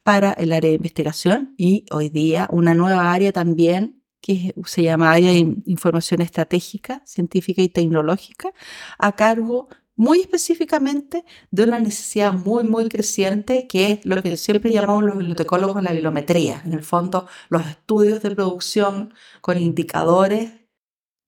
para 0.03 0.33
el 0.33 0.53
área 0.53 0.71
de 0.71 0.77
investigación 0.77 1.55
y 1.57 1.85
hoy 1.91 2.09
día 2.09 2.49
una 2.51 2.75
nueva 2.75 3.13
área 3.13 3.33
también 3.33 4.03
que 4.21 4.55
se 4.67 4.83
llama 4.83 5.13
área 5.13 5.31
de 5.33 5.57
información 5.67 6.21
estratégica, 6.21 7.03
científica 7.07 7.63
y 7.63 7.69
tecnológica, 7.69 8.53
a 8.99 9.13
cargo 9.17 9.69
muy 10.01 10.21
específicamente 10.21 11.27
de 11.51 11.65
una 11.65 11.79
necesidad 11.79 12.33
muy, 12.33 12.65
muy 12.65 12.89
creciente, 12.89 13.67
que 13.69 13.93
es 13.93 14.07
lo 14.07 14.23
que 14.23 14.35
siempre 14.39 14.73
llamamos 14.73 15.05
los 15.05 15.19
bibliotecólogos 15.19 15.83
la 15.83 15.93
bibliometría. 15.93 16.63
En 16.65 16.73
el 16.73 16.83
fondo, 16.83 17.29
los 17.51 17.67
estudios 17.67 18.23
de 18.23 18.31
producción 18.31 19.13
con 19.43 19.59
indicadores 19.59 20.53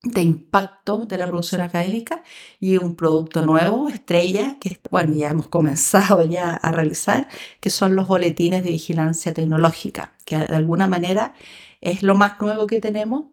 de 0.02 0.22
impacto 0.22 1.04
de 1.04 1.18
la 1.18 1.26
producción 1.26 1.60
académica 1.60 2.22
y 2.60 2.78
un 2.78 2.96
producto 2.96 3.44
nuevo, 3.44 3.90
estrella, 3.90 4.56
que 4.58 4.80
bueno, 4.90 5.12
ya 5.14 5.28
hemos 5.28 5.48
comenzado 5.48 6.24
ya 6.24 6.54
a 6.54 6.72
realizar, 6.72 7.28
que 7.60 7.68
son 7.68 7.94
los 7.94 8.08
boletines 8.08 8.64
de 8.64 8.70
vigilancia 8.70 9.34
tecnológica, 9.34 10.16
que 10.24 10.38
de 10.38 10.56
alguna 10.56 10.86
manera 10.86 11.34
es 11.82 12.02
lo 12.02 12.14
más 12.14 12.40
nuevo 12.40 12.66
que 12.66 12.80
tenemos. 12.80 13.26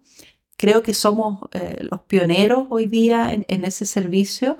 Creo 0.57 0.83
que 0.83 0.93
somos 0.93 1.39
eh, 1.53 1.77
los 1.89 2.01
pioneros 2.01 2.67
hoy 2.69 2.87
día 2.87 3.31
en, 3.33 3.45
en 3.47 3.63
ese 3.63 3.85
servicio 3.85 4.57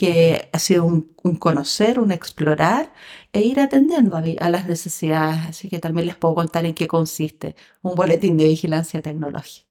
que 0.00 0.48
ha 0.50 0.58
sido 0.58 0.86
un, 0.86 1.14
conocer, 1.38 2.00
un 2.00 2.10
explorar 2.10 2.90
e 3.34 3.42
ir 3.42 3.60
atendiendo 3.60 4.16
a, 4.16 4.48
las 4.48 4.66
necesidades. 4.66 5.40
Así 5.46 5.68
que 5.68 5.78
también 5.78 6.06
les 6.06 6.16
puedo 6.16 6.36
contar 6.36 6.64
en 6.64 6.72
qué 6.72 6.88
consiste 6.88 7.54
un 7.82 7.94
boletín 7.96 8.38
de 8.38 8.44
vigilancia 8.44 9.02
tecnológica. 9.02 9.68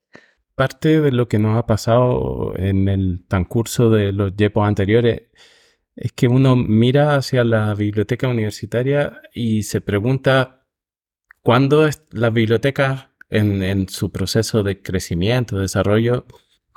Parte 0.53 1.01
de 1.01 1.11
lo 1.11 1.27
que 1.27 1.39
nos 1.39 1.57
ha 1.57 1.65
pasado 1.65 2.53
en 2.57 2.87
el 2.89 3.25
transcurso 3.27 3.89
de 3.89 4.11
los 4.11 4.35
YEPOS 4.35 4.67
anteriores 4.67 5.23
es 5.95 6.11
que 6.11 6.27
uno 6.27 6.55
mira 6.55 7.15
hacia 7.15 7.43
la 7.43 7.73
biblioteca 7.73 8.27
universitaria 8.27 9.23
y 9.33 9.63
se 9.63 9.81
pregunta 9.81 10.67
cuándo 11.41 11.89
las 12.11 12.33
bibliotecas 12.33 13.07
en, 13.31 13.63
en 13.63 13.89
su 13.89 14.11
proceso 14.11 14.61
de 14.61 14.79
crecimiento, 14.79 15.57
desarrollo, 15.57 16.27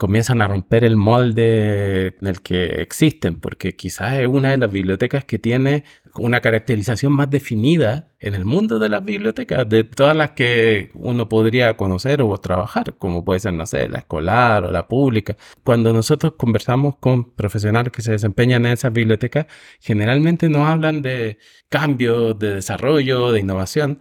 comienzan 0.02 0.42
a 0.42 0.48
romper 0.48 0.82
el 0.82 0.96
molde 0.96 2.16
en 2.20 2.26
el 2.26 2.42
que 2.42 2.64
existen, 2.82 3.38
porque 3.38 3.76
quizás 3.76 4.14
es 4.14 4.26
una 4.26 4.50
de 4.50 4.56
las 4.56 4.72
bibliotecas 4.72 5.24
que 5.24 5.38
tiene 5.38 5.84
una 6.16 6.40
caracterización 6.40 7.12
más 7.12 7.30
definida 7.30 8.08
en 8.18 8.34
el 8.34 8.44
mundo 8.44 8.80
de 8.80 8.88
las 8.88 9.04
bibliotecas, 9.04 9.68
de 9.68 9.84
todas 9.84 10.16
las 10.16 10.32
que 10.32 10.90
uno 10.94 11.28
podría 11.28 11.76
conocer 11.76 12.20
o 12.20 12.36
trabajar, 12.38 12.96
como 12.98 13.24
puede 13.24 13.38
ser, 13.38 13.52
no 13.52 13.64
sé, 13.64 13.88
la 13.88 14.00
escolar 14.00 14.64
o 14.64 14.72
la 14.72 14.88
pública. 14.88 15.36
Cuando 15.62 15.92
nosotros 15.92 16.32
conversamos 16.36 16.96
con 16.96 17.32
profesionales 17.36 17.92
que 17.92 18.02
se 18.02 18.10
desempeñan 18.10 18.66
en 18.66 18.72
esas 18.72 18.92
bibliotecas, 18.92 19.46
generalmente 19.78 20.48
nos 20.48 20.66
hablan 20.68 21.00
de 21.02 21.38
cambios, 21.68 22.36
de 22.40 22.56
desarrollo, 22.56 23.30
de 23.30 23.38
innovación, 23.38 24.00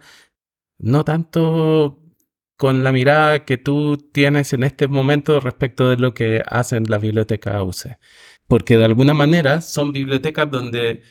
no 0.78 1.04
tanto 1.04 2.01
con 2.56 2.84
la 2.84 2.92
mirada 2.92 3.44
que 3.44 3.58
tú 3.58 3.96
tienes 3.96 4.52
en 4.52 4.64
este 4.64 4.88
momento 4.88 5.40
respecto 5.40 5.90
de 5.90 5.96
lo 5.96 6.14
que 6.14 6.42
hacen 6.46 6.84
las 6.88 7.00
bibliotecas 7.00 7.62
UC. 7.62 7.98
Porque 8.46 8.76
de 8.76 8.84
alguna 8.84 9.14
manera 9.14 9.60
son 9.60 9.92
bibliotecas 9.92 10.50
donde 10.50 11.02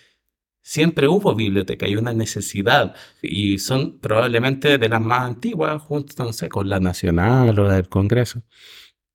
siempre 0.62 1.08
hubo 1.08 1.36
biblioteca 1.36 1.88
y 1.88 1.96
una 1.96 2.14
necesidad 2.14 2.96
y 3.22 3.58
son 3.58 4.00
probablemente 4.00 4.78
de 4.78 4.90
las 4.90 5.02
más 5.02 5.24
antiguas 5.24 5.82
junto 5.82 6.24
no 6.24 6.34
sé, 6.34 6.50
con 6.50 6.70
la 6.70 6.80
nacional 6.80 7.58
o 7.60 7.68
la 7.68 7.76
del 7.76 7.90
Congreso. 7.90 8.44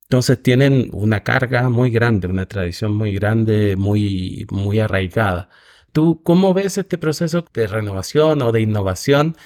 Entonces 0.04 0.42
tienen 0.42 0.90
una 0.92 1.22
carga 1.24 1.68
muy 1.68 1.90
grande, 1.90 2.28
una 2.28 2.46
tradición 2.46 2.94
muy 2.94 3.12
grande, 3.14 3.76
muy, 3.76 4.46
muy 4.50 4.78
arraigada. 4.78 5.48
¿Tú 5.92 6.22
cómo 6.22 6.54
ves 6.54 6.78
este 6.78 6.98
proceso 6.98 7.44
de 7.52 7.66
renovación 7.66 8.42
o 8.42 8.52
de 8.52 8.60
innovación 8.60 9.36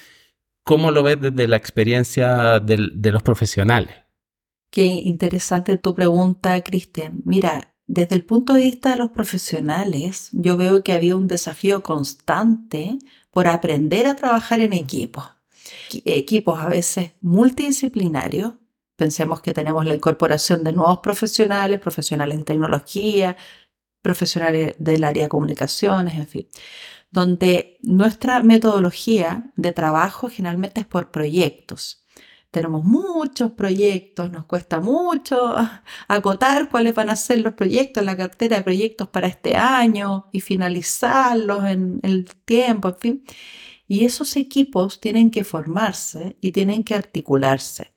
¿Cómo 0.71 0.93
lo 0.93 1.03
ves 1.03 1.21
desde 1.21 1.49
la 1.49 1.57
experiencia 1.57 2.61
de, 2.61 3.11
los 3.11 3.25
profesionales? 3.25 3.93
Qué 4.71 4.85
interesante 4.85 5.77
tu 5.79 5.97
pregunta, 5.97 6.63
Cristian. 6.63 7.23
Mira, 7.25 7.75
desde 7.89 8.15
el 8.15 8.25
punto 8.25 8.53
de 8.53 8.61
vista 8.61 8.91
de 8.91 8.97
los 8.99 9.11
profesionales, 9.11 10.29
yo 10.31 10.57
veo 10.57 10.85
que 10.85 10.93
había 10.93 11.17
un 11.17 11.27
desafío 11.27 11.83
constante 11.83 12.99
por 13.33 13.49
aprender 13.49 14.07
a 14.07 14.15
trabajar 14.15 14.61
en 14.61 14.73
equipos. 14.73 15.25
Equipos 16.05 16.61
a 16.61 16.69
veces 16.69 17.15
multidisciplinarios. 17.21 18.53
Pensemos 18.95 19.41
que 19.41 19.53
tenemos 19.53 19.85
la 19.85 19.97
incorporación 19.97 20.63
de 20.63 20.73
nuevos 20.73 21.01
profesionales, 21.01 21.81
profesionales 21.81 22.39
en 22.39 22.45
tecnología, 22.45 23.37
profesionales 24.03 24.77
del 24.79 25.03
área 25.03 25.25
de 25.25 25.29
comunicaciones, 25.29 26.15
en 26.15 26.29
fin 26.29 26.47
donde 27.11 27.79
nuestra 27.83 28.43
metodología 28.43 29.53
de 29.57 29.73
trabajo 29.73 30.29
generalmente 30.29 30.81
es 30.81 30.87
por 30.87 31.11
proyectos. 31.11 32.05
Tenemos 32.51 32.85
muchos 32.85 33.53
proyectos, 33.53 34.31
nos 34.33 34.45
cuesta 34.47 34.81
mucho 34.81 35.55
acotar 36.09 36.69
cuáles 36.69 36.95
van 36.95 37.11
a 37.11 37.17
ser 37.17 37.41
los 37.41 37.55
proyectos, 37.55 38.05
la 38.05 38.17
cartera 38.17 38.57
de 38.59 38.63
proyectos 38.65 39.09
para 39.09 39.29
este 39.29 39.57
año 39.57 40.29
y 40.33 40.41
finalizarlos 40.41 41.65
en 41.65 42.01
el 42.03 42.25
tiempo, 42.45 42.89
en 42.89 42.99
fin. 42.99 43.25
Y 43.87 44.05
esos 44.05 44.37
equipos 44.37 45.01
tienen 45.01 45.31
que 45.31 45.45
formarse 45.45 46.37
y 46.41 46.53
tienen 46.53 46.85
que 46.85 46.95
articularse. 46.95 47.90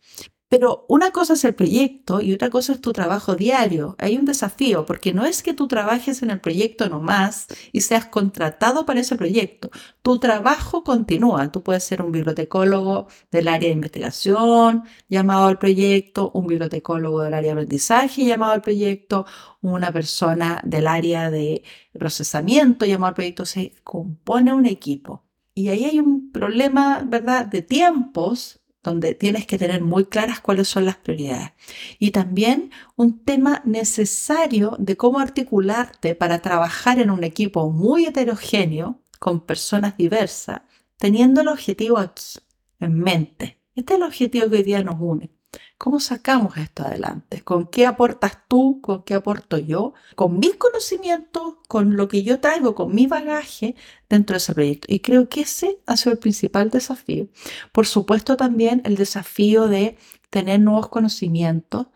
Pero 0.53 0.85
una 0.87 1.09
cosa 1.09 1.33
es 1.33 1.43
el 1.45 1.55
proyecto 1.55 2.21
y 2.21 2.31
otra 2.31 2.51
cosa 2.51 2.73
es 2.73 2.79
tu 2.79 2.93
trabajo 2.93 3.35
diario. 3.35 3.95
Hay 3.97 4.17
un 4.17 4.25
desafío 4.25 4.85
porque 4.85 5.11
no 5.11 5.25
es 5.25 5.41
que 5.41 5.55
tú 5.55 5.67
trabajes 5.67 6.21
en 6.21 6.29
el 6.29 6.39
proyecto 6.41 6.87
nomás 6.89 7.47
y 7.71 7.81
seas 7.81 8.05
contratado 8.05 8.85
para 8.85 8.99
ese 8.99 9.15
proyecto. 9.15 9.71
Tu 10.03 10.19
trabajo 10.19 10.83
continúa. 10.83 11.51
Tú 11.51 11.63
puedes 11.63 11.83
ser 11.83 12.03
un 12.03 12.11
bibliotecólogo 12.11 13.07
del 13.31 13.47
área 13.47 13.69
de 13.69 13.73
investigación 13.73 14.83
llamado 15.09 15.47
al 15.47 15.57
proyecto, 15.57 16.29
un 16.35 16.45
bibliotecólogo 16.45 17.23
del 17.23 17.33
área 17.33 17.55
de 17.55 17.61
aprendizaje 17.61 18.23
llamado 18.23 18.51
al 18.51 18.61
proyecto, 18.61 19.25
una 19.61 19.91
persona 19.91 20.61
del 20.63 20.85
área 20.85 21.31
de 21.31 21.63
procesamiento 21.93 22.85
llamado 22.85 23.09
al 23.09 23.15
proyecto. 23.15 23.47
Se 23.47 23.73
compone 23.83 24.53
un 24.53 24.67
equipo. 24.67 25.23
Y 25.55 25.69
ahí 25.69 25.85
hay 25.85 25.99
un 25.99 26.31
problema, 26.31 27.01
¿verdad?, 27.03 27.47
de 27.47 27.63
tiempos 27.63 28.62
donde 28.83 29.15
tienes 29.15 29.45
que 29.45 29.57
tener 29.57 29.81
muy 29.81 30.05
claras 30.05 30.41
cuáles 30.41 30.67
son 30.67 30.85
las 30.85 30.97
prioridades. 30.97 31.51
Y 31.99 32.11
también 32.11 32.71
un 32.95 33.23
tema 33.23 33.61
necesario 33.65 34.75
de 34.77 34.97
cómo 34.97 35.19
articularte 35.19 36.15
para 36.15 36.39
trabajar 36.39 36.99
en 36.99 37.09
un 37.09 37.23
equipo 37.23 37.71
muy 37.71 38.05
heterogéneo, 38.05 38.99
con 39.19 39.39
personas 39.39 39.95
diversas, 39.95 40.61
teniendo 40.97 41.41
el 41.41 41.47
objetivo 41.47 41.97
aquí, 41.97 42.39
en 42.79 42.99
mente. 42.99 43.61
Este 43.73 43.93
es 43.93 43.99
el 43.99 44.05
objetivo 44.05 44.49
que 44.49 44.57
hoy 44.57 44.63
día 44.63 44.83
nos 44.83 44.99
une. 44.99 45.31
¿Cómo 45.77 45.99
sacamos 45.99 46.57
esto 46.57 46.83
adelante? 46.83 47.41
¿Con 47.41 47.67
qué 47.67 47.85
aportas 47.85 48.37
tú? 48.47 48.79
¿Con 48.81 49.03
qué 49.03 49.15
aporto 49.15 49.57
yo? 49.57 49.93
Con 50.15 50.39
mis 50.39 50.55
conocimientos, 50.55 51.55
con 51.67 51.97
lo 51.97 52.07
que 52.07 52.23
yo 52.23 52.39
traigo, 52.39 52.73
con 52.75 52.93
mi 52.95 53.07
bagaje 53.07 53.75
dentro 54.09 54.35
de 54.35 54.37
ese 54.37 54.53
proyecto. 54.53 54.87
Y 54.89 54.99
creo 54.99 55.29
que 55.29 55.41
ese 55.41 55.79
ha 55.85 55.97
sido 55.97 56.13
el 56.13 56.19
principal 56.19 56.69
desafío. 56.69 57.27
Por 57.71 57.85
supuesto 57.85 58.37
también 58.37 58.81
el 58.85 58.95
desafío 58.95 59.67
de 59.67 59.97
tener 60.29 60.59
nuevos 60.59 60.89
conocimientos, 60.89 61.87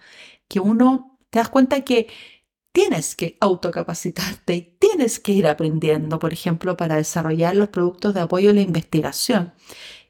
que 0.47 0.59
uno 0.59 1.17
te 1.29 1.39
das 1.39 1.49
cuenta 1.49 1.81
que 1.81 2.07
tienes 2.71 3.15
que 3.15 3.37
autocapacitarte 3.39 4.53
y 4.55 4.61
tienes 4.79 5.19
que 5.19 5.31
ir 5.31 5.47
aprendiendo, 5.47 6.19
por 6.19 6.31
ejemplo, 6.31 6.77
para 6.77 6.97
desarrollar 6.97 7.55
los 7.55 7.69
productos 7.69 8.13
de 8.13 8.21
apoyo 8.21 8.51
a 8.51 8.53
la 8.53 8.61
investigación 8.61 9.53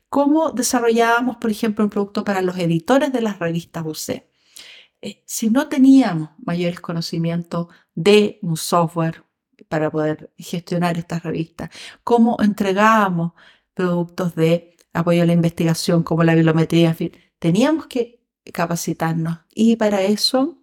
cómo 0.09 0.51
desarrollábamos, 0.51 1.37
por 1.37 1.51
ejemplo, 1.51 1.83
un 1.83 1.89
producto 1.89 2.23
para 2.23 2.41
los 2.41 2.57
editores 2.57 3.11
de 3.13 3.21
las 3.21 3.39
revistas 3.39 3.85
UC. 3.85 4.23
Eh, 5.01 5.23
si 5.25 5.49
no 5.49 5.69
teníamos 5.69 6.29
mayores 6.43 6.79
conocimientos 6.79 7.67
de 7.93 8.39
un 8.41 8.57
software 8.57 9.23
para 9.69 9.91
poder 9.91 10.31
gestionar 10.37 10.97
estas 10.97 11.23
revistas, 11.23 11.69
cómo 12.03 12.37
entregábamos 12.41 13.33
productos 13.73 14.35
de 14.35 14.75
apoyo 14.93 15.23
a 15.23 15.25
la 15.25 15.33
investigación 15.33 16.03
como 16.03 16.23
la 16.23 16.35
bibliometría, 16.35 16.95
teníamos 17.39 17.87
que 17.87 18.23
capacitarnos 18.53 19.39
y 19.53 19.75
para 19.75 20.01
eso 20.01 20.56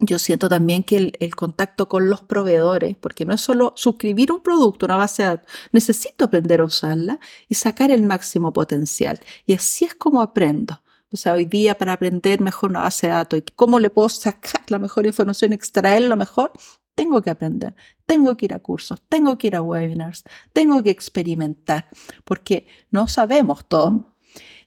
yo 0.00 0.18
siento 0.18 0.48
también 0.48 0.82
que 0.82 1.12
el, 1.18 1.34
contacto 1.36 1.88
con 1.88 2.08
los 2.08 2.22
proveedores, 2.22 2.96
porque 2.96 3.24
no 3.24 3.34
es 3.34 3.40
solo 3.40 3.74
suscribir 3.76 4.32
un 4.32 4.42
producto, 4.42 4.86
una 4.86 4.96
base 4.96 5.22
de 5.22 5.28
datos, 5.28 5.52
necesito 5.72 6.24
aprender 6.24 6.60
a 6.60 6.64
usarla 6.64 7.20
y 7.48 7.54
sacar 7.54 7.90
el 7.90 8.02
máximo 8.02 8.52
potencial. 8.52 9.20
Y 9.46 9.54
así 9.54 9.84
es 9.84 9.94
como 9.94 10.22
aprendo. 10.22 10.82
O 11.12 11.16
sea, 11.16 11.34
hoy 11.34 11.44
día 11.44 11.76
para 11.76 11.92
aprender 11.92 12.40
mejor 12.40 12.70
una 12.70 12.80
base 12.82 13.08
de 13.08 13.12
datos 13.12 13.38
y 13.40 13.42
cómo 13.54 13.80
le 13.80 13.90
puedo 13.90 14.08
sacar 14.08 14.62
la 14.68 14.78
mejor 14.78 15.06
información, 15.06 15.52
extraer 15.52 16.02
lo 16.02 16.16
mejor, 16.16 16.52
tengo 16.94 17.20
que 17.22 17.30
aprender, 17.30 17.74
tengo 18.06 18.36
que 18.36 18.46
ir 18.46 18.54
a 18.54 18.58
cursos, 18.58 19.02
tengo 19.08 19.36
que 19.36 19.48
ir 19.48 19.56
a 19.56 19.62
webinars, 19.62 20.24
tengo 20.52 20.82
que 20.82 20.90
experimentar, 20.90 21.88
porque 22.24 22.66
no 22.90 23.08
sabemos 23.08 23.66
todo. 23.66 24.14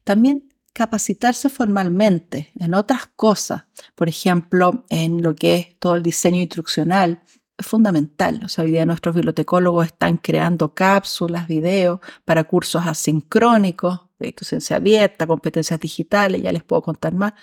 También 0.04 0.53
capacitarse 0.74 1.50
formalmente 1.50 2.52
en 2.60 2.74
otras 2.74 3.08
cosas, 3.16 3.66
por 3.96 4.10
ejemplo, 4.10 4.86
en 4.90 5.22
lo 5.22 5.36
que 5.36 5.56
es 5.56 5.80
todo 5.80 5.96
el 5.96 6.04
diseño 6.04 6.42
instruccional, 6.42 7.22
es 7.58 7.66
fundamental. 7.66 8.42
O 8.44 8.50
sea, 8.50 8.64
hoy 8.64 8.72
día 8.72 8.86
nuestros 8.86 9.16
bibliotecólogos 9.16 9.86
están 9.86 10.18
creando 10.18 10.74
cápsulas, 10.74 11.48
videos 11.48 12.00
para 12.26 12.44
cursos 12.44 12.86
asincrónicos, 12.86 14.02
de 14.20 14.34
docencia 14.38 14.78
abierta, 14.78 15.28
competencias 15.28 15.80
digitales, 15.80 16.42
ya 16.42 16.52
les 16.52 16.64
puedo 16.64 16.82
contar 16.82 17.14
más. 17.14 17.34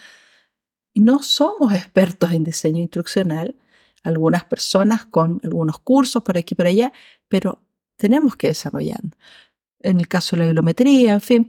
No 0.94 1.22
somos 1.22 1.72
expertos 1.72 2.32
en 2.32 2.44
diseño 2.44 2.80
instruccional, 2.80 3.56
algunas 4.02 4.44
personas 4.44 5.04
con 5.06 5.40
algunos 5.44 5.78
cursos 5.78 6.22
por 6.22 6.38
aquí 6.38 6.54
y 6.54 6.56
por 6.56 6.66
allá, 6.66 6.92
pero 7.28 7.62
tenemos 7.96 8.36
que 8.36 8.48
desarrollar. 8.48 9.00
En 9.80 10.00
el 10.00 10.08
caso 10.08 10.36
de 10.36 10.40
la 10.40 10.46
bibliometría, 10.46 11.12
en 11.14 11.20
fin, 11.20 11.48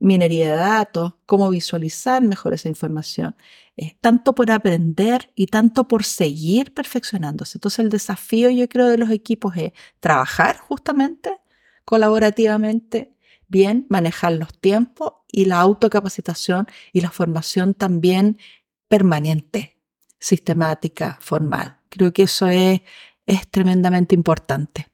minería 0.00 0.50
de 0.50 0.56
datos, 0.56 1.14
cómo 1.26 1.48
visualizar 1.50 2.22
mejor 2.22 2.54
esa 2.54 2.68
información. 2.68 3.36
Es 3.76 3.96
tanto 4.00 4.34
por 4.34 4.50
aprender 4.50 5.30
y 5.36 5.46
tanto 5.46 5.86
por 5.86 6.04
seguir 6.04 6.74
perfeccionándose. 6.74 7.58
Entonces 7.58 7.78
el 7.80 7.90
desafío 7.90 8.50
yo 8.50 8.68
creo 8.68 8.88
de 8.88 8.98
los 8.98 9.10
equipos 9.10 9.56
es 9.56 9.72
trabajar 10.00 10.58
justamente 10.58 11.38
colaborativamente, 11.84 13.14
bien, 13.48 13.86
manejar 13.88 14.32
los 14.32 14.58
tiempos 14.58 15.12
y 15.30 15.44
la 15.44 15.60
autocapacitación 15.60 16.66
y 16.92 17.00
la 17.00 17.10
formación 17.10 17.74
también 17.74 18.38
permanente, 18.88 19.76
sistemática, 20.18 21.18
formal. 21.20 21.78
Creo 21.88 22.12
que 22.12 22.22
eso 22.24 22.46
es, 22.48 22.80
es 23.26 23.48
tremendamente 23.50 24.14
importante. 24.14 24.89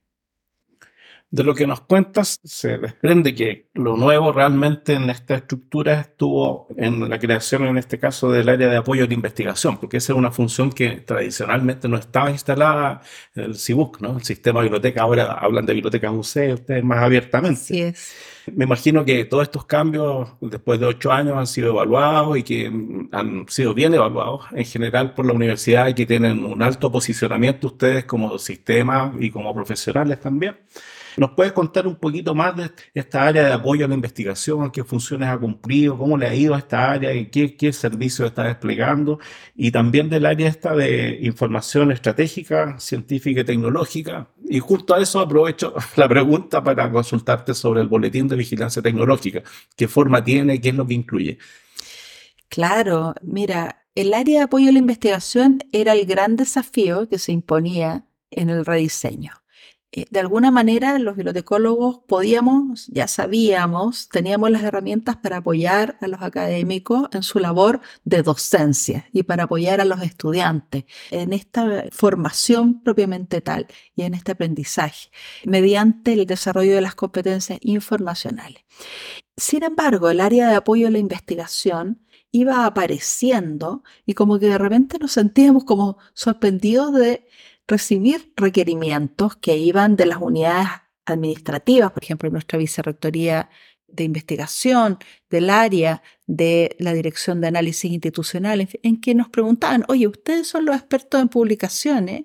De 1.29 1.43
lo 1.43 1.57
que 1.57 1.67
nos 1.67 1.81
cuentas, 1.81 2.39
se 2.45 2.79
desprende 2.79 3.35
que 3.35 3.69
lo 3.75 3.97
nuevo 3.97 4.31
realmente 4.33 4.93
en 4.93 5.11
esta 5.11 5.35
estructura 5.35 6.01
estuvo 6.01 6.69
en 6.77 7.09
la 7.09 7.19
creación, 7.19 7.67
en 7.67 7.79
este 7.79 7.99
caso, 7.99 8.31
del 8.31 8.49
área 8.49 8.69
de 8.69 8.77
apoyo 8.77 9.09
de 9.09 9.15
investigación, 9.15 9.77
porque 9.79 9.97
esa 9.97 10.13
es 10.13 10.19
una 10.19 10.31
función 10.31 10.71
que 10.71 11.01
tradicionalmente 11.01 11.89
no 11.89 11.97
estaba 11.97 12.31
instalada 12.31 13.01
en 13.35 13.43
el 13.43 13.57
CIBUC, 13.57 14.01
¿no? 14.03 14.19
El 14.19 14.25
sistema 14.25 14.61
de 14.61 14.67
biblioteca, 14.67 15.03
ahora 15.03 15.33
hablan 15.33 15.67
de 15.67 15.75
bibliotecas 15.75 16.13
UC, 16.13 16.55
ustedes 16.55 16.85
más 16.85 17.03
abiertamente. 17.03 17.61
Sí 17.61 17.83
es. 17.83 18.15
Me 18.55 18.65
imagino 18.65 19.05
que 19.05 19.25
todos 19.25 19.43
estos 19.43 19.65
cambios, 19.65 20.29
después 20.41 20.79
de 20.79 20.87
ocho 20.87 21.11
años, 21.11 21.37
han 21.37 21.49
sido 21.49 21.71
evaluados 21.71 22.39
y 22.39 22.45
que 22.45 22.67
han 23.11 23.47
sido 23.49 23.75
bien 23.75 23.93
evaluados 23.93 24.45
en 24.53 24.65
general 24.65 25.13
por 25.13 25.27
la 25.27 25.33
universidad 25.33 25.89
y 25.89 25.95
que 25.95 26.07
tienen 26.07 26.45
un 26.45 26.63
alto 26.63 26.93
posicionamiento 26.93 27.67
ustedes 27.67 28.05
como 28.05 28.39
sistema 28.39 29.13
y 29.19 29.31
como 29.31 29.53
profesionales 29.53 30.21
también. 30.21 30.57
¿Nos 31.17 31.31
puedes 31.31 31.53
contar 31.53 31.87
un 31.87 31.97
poquito 31.97 32.35
más 32.35 32.55
de 32.57 32.71
esta 32.95 33.27
área 33.27 33.45
de 33.45 33.53
apoyo 33.53 33.85
a 33.85 33.89
la 33.89 33.95
investigación? 33.95 34.71
¿Qué 34.71 34.85
funciones 34.85 35.29
ha 35.29 35.39
cumplido? 35.39 35.97
¿Cómo 35.97 36.19
le 36.19 36.27
ha 36.27 36.35
ido 36.35 36.55
a 36.55 36.59
esta 36.59 36.91
área? 36.91 37.13
¿Y 37.15 37.27
qué, 37.27 37.57
qué 37.57 37.73
servicios 37.73 38.29
está 38.29 38.45
desplegando? 38.45 39.19
Y 39.55 39.71
también 39.71 40.11
del 40.11 40.27
área 40.27 40.49
esta 40.49 40.75
de 40.75 41.19
información 41.23 41.91
estratégica, 41.91 42.79
científica 42.79 43.41
y 43.41 43.45
tecnológica. 43.45 44.29
Y 44.49 44.59
justo 44.59 44.95
a 44.95 45.01
eso 45.01 45.21
aprovecho 45.21 45.75
la 45.97 46.09
pregunta 46.09 46.63
para 46.63 46.91
consultarte 46.91 47.55
sobre 47.55 47.81
el 47.81 47.89
boletín 47.89 48.29
de 48.29 48.37
vigilancia 48.37 48.83
tecnológica. 48.83 49.43
¿Qué 49.75 49.89
forma 49.89 50.23
tiene? 50.23 50.61
¿Qué 50.61 50.69
es 50.69 50.75
lo 50.75 50.87
que 50.87 50.95
incluye? 50.95 51.39
Claro, 52.49 53.15
mira, 53.23 53.87
el 53.95 54.13
área 54.13 54.41
de 54.41 54.45
apoyo 54.45 54.69
a 54.69 54.73
la 54.73 54.79
investigación 54.79 55.61
era 55.73 55.95
el 55.95 56.05
gran 56.07 56.37
desafío 56.37 57.09
que 57.09 57.19
se 57.19 57.33
imponía 57.33 58.05
en 58.31 58.51
el 58.51 58.65
rediseño. 58.65 59.33
Eh, 59.93 60.05
de 60.11 60.21
alguna 60.21 60.51
manera 60.51 60.99
los 60.99 61.17
bibliotecólogos 61.17 62.01
podíamos, 62.07 62.89
ya 62.89 63.07
sabíamos, 63.07 64.09
teníamos 64.09 64.51
las 64.51 64.63
herramientas 64.63 65.17
para 65.17 65.39
apoyar 65.39 65.97
a 66.01 66.09
los 66.09 66.23
académicos 66.23 67.09
en 67.13 67.23
su 67.23 67.39
labor 67.39 67.81
de 68.05 68.23
docencia 68.23 69.09
y 69.13 69.23
para 69.23 69.45
apoyar 69.45 69.81
a 69.81 69.85
los 69.85 70.03
estudiantes 70.03 70.85
en 71.11 71.33
esta 71.33 71.85
formación 71.93 72.83
propiamente 72.83 73.41
tal 73.41 73.69
y 73.95 74.03
en 74.03 74.15
este 74.15 74.33
aprendizaje 74.33 75.11
mediante 75.45 76.15
el 76.15 76.27
desarrollo 76.27 76.75
de 76.75 76.81
las 76.81 76.97
competencias 76.97 77.59
informacionales. 77.63 78.65
Sin 79.37 79.63
embargo, 79.63 80.11
el 80.11 80.21
área 80.21 80.49
de 80.49 80.57
apoyo 80.57 80.89
a 80.89 80.91
la 80.91 80.99
investigación 80.99 82.07
iba 82.33 82.67
apareciendo 82.67 83.83
y 84.05 84.15
como 84.15 84.39
que 84.39 84.47
de 84.47 84.59
repente 84.59 84.99
nos 84.99 85.13
sentíamos 85.13 85.65
como 85.65 85.99
sorprendidos 86.13 86.93
de 86.95 87.27
recibir 87.67 88.33
requerimientos 88.37 89.37
que 89.37 89.57
iban 89.57 89.97
de 89.97 90.07
las 90.07 90.19
unidades 90.21 90.69
administrativas, 91.05 91.93
por 91.93 92.03
ejemplo, 92.03 92.31
nuestra 92.31 92.59
vicerrectoría 92.59 93.49
de 93.89 94.05
investigación, 94.05 94.99
del 95.31 95.51
área 95.51 96.03
de 96.27 96.77
la 96.79 96.93
Dirección 96.93 97.41
de 97.41 97.49
Análisis 97.49 97.91
Institucional, 97.91 98.69
en, 98.83 99.01
que 99.01 99.15
nos 99.15 99.29
preguntaban, 99.29 99.85
oye, 99.89 100.07
ustedes 100.07 100.49
son 100.49 100.65
los 100.65 100.77
expertos 100.77 101.21
en 101.21 101.29
publicaciones, 101.29 102.25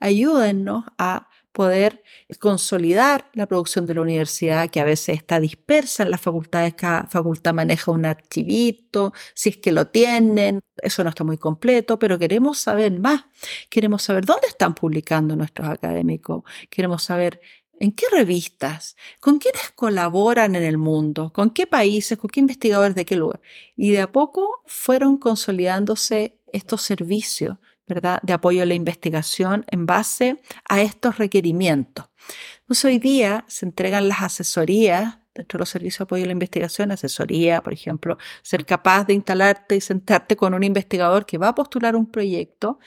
ayúdennos 0.00 0.84
a 0.98 1.28
poder 1.52 2.02
consolidar 2.40 3.30
la 3.34 3.46
producción 3.46 3.86
de 3.86 3.94
la 3.94 4.00
universidad, 4.00 4.70
que 4.70 4.80
a 4.80 4.84
veces 4.84 5.16
está 5.16 5.38
dispersa 5.38 6.02
en 6.02 6.10
las 6.10 6.20
facultades, 6.20 6.74
cada 6.74 7.06
facultad 7.06 7.54
maneja 7.54 7.90
un 7.90 8.06
archivito, 8.06 9.12
si 9.34 9.50
es 9.50 9.56
que 9.58 9.72
lo 9.72 9.86
tienen, 9.88 10.60
eso 10.76 11.04
no 11.04 11.10
está 11.10 11.24
muy 11.24 11.38
completo, 11.38 11.98
pero 11.98 12.18
queremos 12.18 12.58
saber 12.58 12.98
más, 12.98 13.26
queremos 13.68 14.02
saber 14.02 14.24
dónde 14.24 14.48
están 14.48 14.74
publicando 14.74 15.36
nuestros 15.36 15.68
académicos, 15.68 16.42
queremos 16.70 17.02
saber 17.02 17.40
en 17.78 17.92
qué 17.92 18.06
revistas, 18.12 18.96
con 19.20 19.38
quiénes 19.38 19.72
colaboran 19.74 20.54
en 20.54 20.62
el 20.62 20.78
mundo, 20.78 21.32
con 21.32 21.50
qué 21.50 21.66
países, 21.66 22.16
con 22.16 22.30
qué 22.30 22.40
investigadores 22.40 22.94
de 22.94 23.04
qué 23.04 23.16
lugar. 23.16 23.40
Y 23.76 23.90
de 23.90 24.00
a 24.00 24.12
poco 24.12 24.62
fueron 24.66 25.18
consolidándose 25.18 26.38
estos 26.52 26.82
servicios 26.82 27.58
de 28.00 28.32
apoyo 28.32 28.62
a 28.62 28.66
la 28.66 28.74
investigación 28.74 29.64
en 29.68 29.86
base 29.86 30.40
a 30.68 30.80
estos 30.80 31.18
requerimientos. 31.18 32.06
Entonces 32.60 32.84
hoy 32.84 32.98
día 32.98 33.44
se 33.48 33.66
entregan 33.66 34.08
las 34.08 34.22
asesorías 34.22 35.18
dentro 35.34 35.56
de 35.56 35.62
los 35.62 35.70
servicios 35.70 35.98
de 35.98 36.02
apoyo 36.04 36.24
a 36.24 36.26
la 36.26 36.32
investigación, 36.32 36.92
asesoría, 36.92 37.62
por 37.62 37.72
ejemplo, 37.72 38.18
ser 38.42 38.66
capaz 38.66 39.04
de 39.04 39.14
instalarte 39.14 39.76
y 39.76 39.80
sentarte 39.80 40.36
con 40.36 40.54
un 40.54 40.62
investigador 40.62 41.24
que 41.24 41.38
va 41.38 41.48
a 41.48 41.54
postular 41.54 41.96
un 41.96 42.10
proyecto 42.10 42.78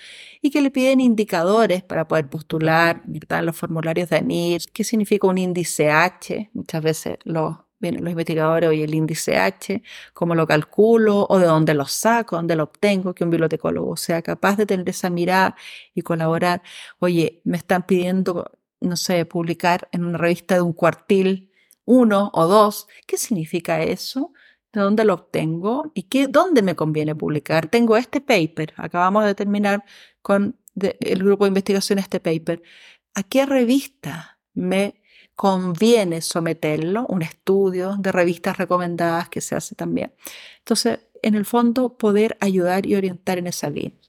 y 0.42 0.52
que 0.52 0.62
le 0.62 0.72
piden 0.72 1.02
indicadores 1.02 1.84
para 1.84 2.08
poder 2.08 2.30
postular, 2.30 3.02
¿verdad? 3.06 3.44
Los 3.44 3.58
formularios 3.58 4.10
de 4.10 4.18
ANIR, 4.18 4.62
qué 4.74 4.84
significa 4.84 5.28
un 5.28 5.38
índice 5.38 5.90
H, 5.90 6.50
muchas 6.54 6.84
veces 6.84 7.18
los 7.24 7.65
vienen 7.80 8.04
los 8.04 8.12
investigadores, 8.12 8.70
oye, 8.70 8.84
el 8.84 8.96
índice 8.96 9.38
H, 9.38 9.84
cómo 10.14 10.36
lo 10.36 10.48
calculo 10.48 11.26
o 11.30 11.40
de 11.40 11.46
dónde 11.46 11.74
lo 11.74 11.86
saco, 11.86 12.36
dónde 12.36 12.56
lo 12.56 12.64
obtengo, 12.64 13.14
que 13.14 13.24
un 13.24 13.30
bibliotecólogo 13.30 13.98
sea 13.98 14.22
capaz 14.22 14.58
de 14.58 14.66
tener 14.66 14.90
esa 14.90 15.10
mirada 15.10 15.56
y 15.94 16.02
colaborar. 16.02 16.62
Oye, 17.00 17.42
me 17.44 17.58
están 17.58 17.84
pidiendo, 17.86 18.52
no 18.82 18.96
sé, 18.98 19.26
publicar 19.26 19.88
en 19.92 20.06
una 20.06 20.18
revista 20.18 20.56
de 20.56 20.62
un 20.62 20.74
cuartil 20.74 21.52
uno 21.86 22.32
o 22.34 22.48
dos. 22.48 22.88
¿Qué 23.08 23.18
significa 23.18 23.82
eso? 23.84 24.34
¿De 24.74 24.82
dónde 24.82 25.06
lo 25.06 25.14
obtengo? 25.14 25.92
¿Y 25.94 26.04
qué, 26.04 26.28
dónde 26.28 26.62
me 26.62 26.76
conviene 26.76 27.16
publicar? 27.16 27.68
Tengo 27.70 27.98
este 27.98 28.22
paper, 28.22 28.74
acabamos 28.78 29.26
de 29.26 29.36
terminar 29.36 29.84
con 30.22 30.60
el 30.76 31.24
grupo 31.24 31.46
de 31.46 31.50
investigación 31.50 32.00
este 32.00 32.20
paper. 32.20 32.62
¿A 33.14 33.24
qué 33.24 33.46
revista 33.46 34.40
me 34.54 35.02
conviene 35.36 36.22
someterlo? 36.22 37.06
Un 37.08 37.22
estudio 37.22 37.96
de 38.00 38.12
revistas 38.12 38.58
recomendadas 38.58 39.30
que 39.30 39.42
se 39.42 39.56
hace 39.56 39.76
también. 39.76 40.14
Entonces, 40.60 41.00
en 41.22 41.36
el 41.36 41.46
fondo, 41.46 41.98
poder 41.98 42.38
ayudar 42.42 42.86
y 42.86 42.96
orientar 42.96 43.38
en 43.38 43.48
esa 43.48 43.70
línea. 43.70 44.00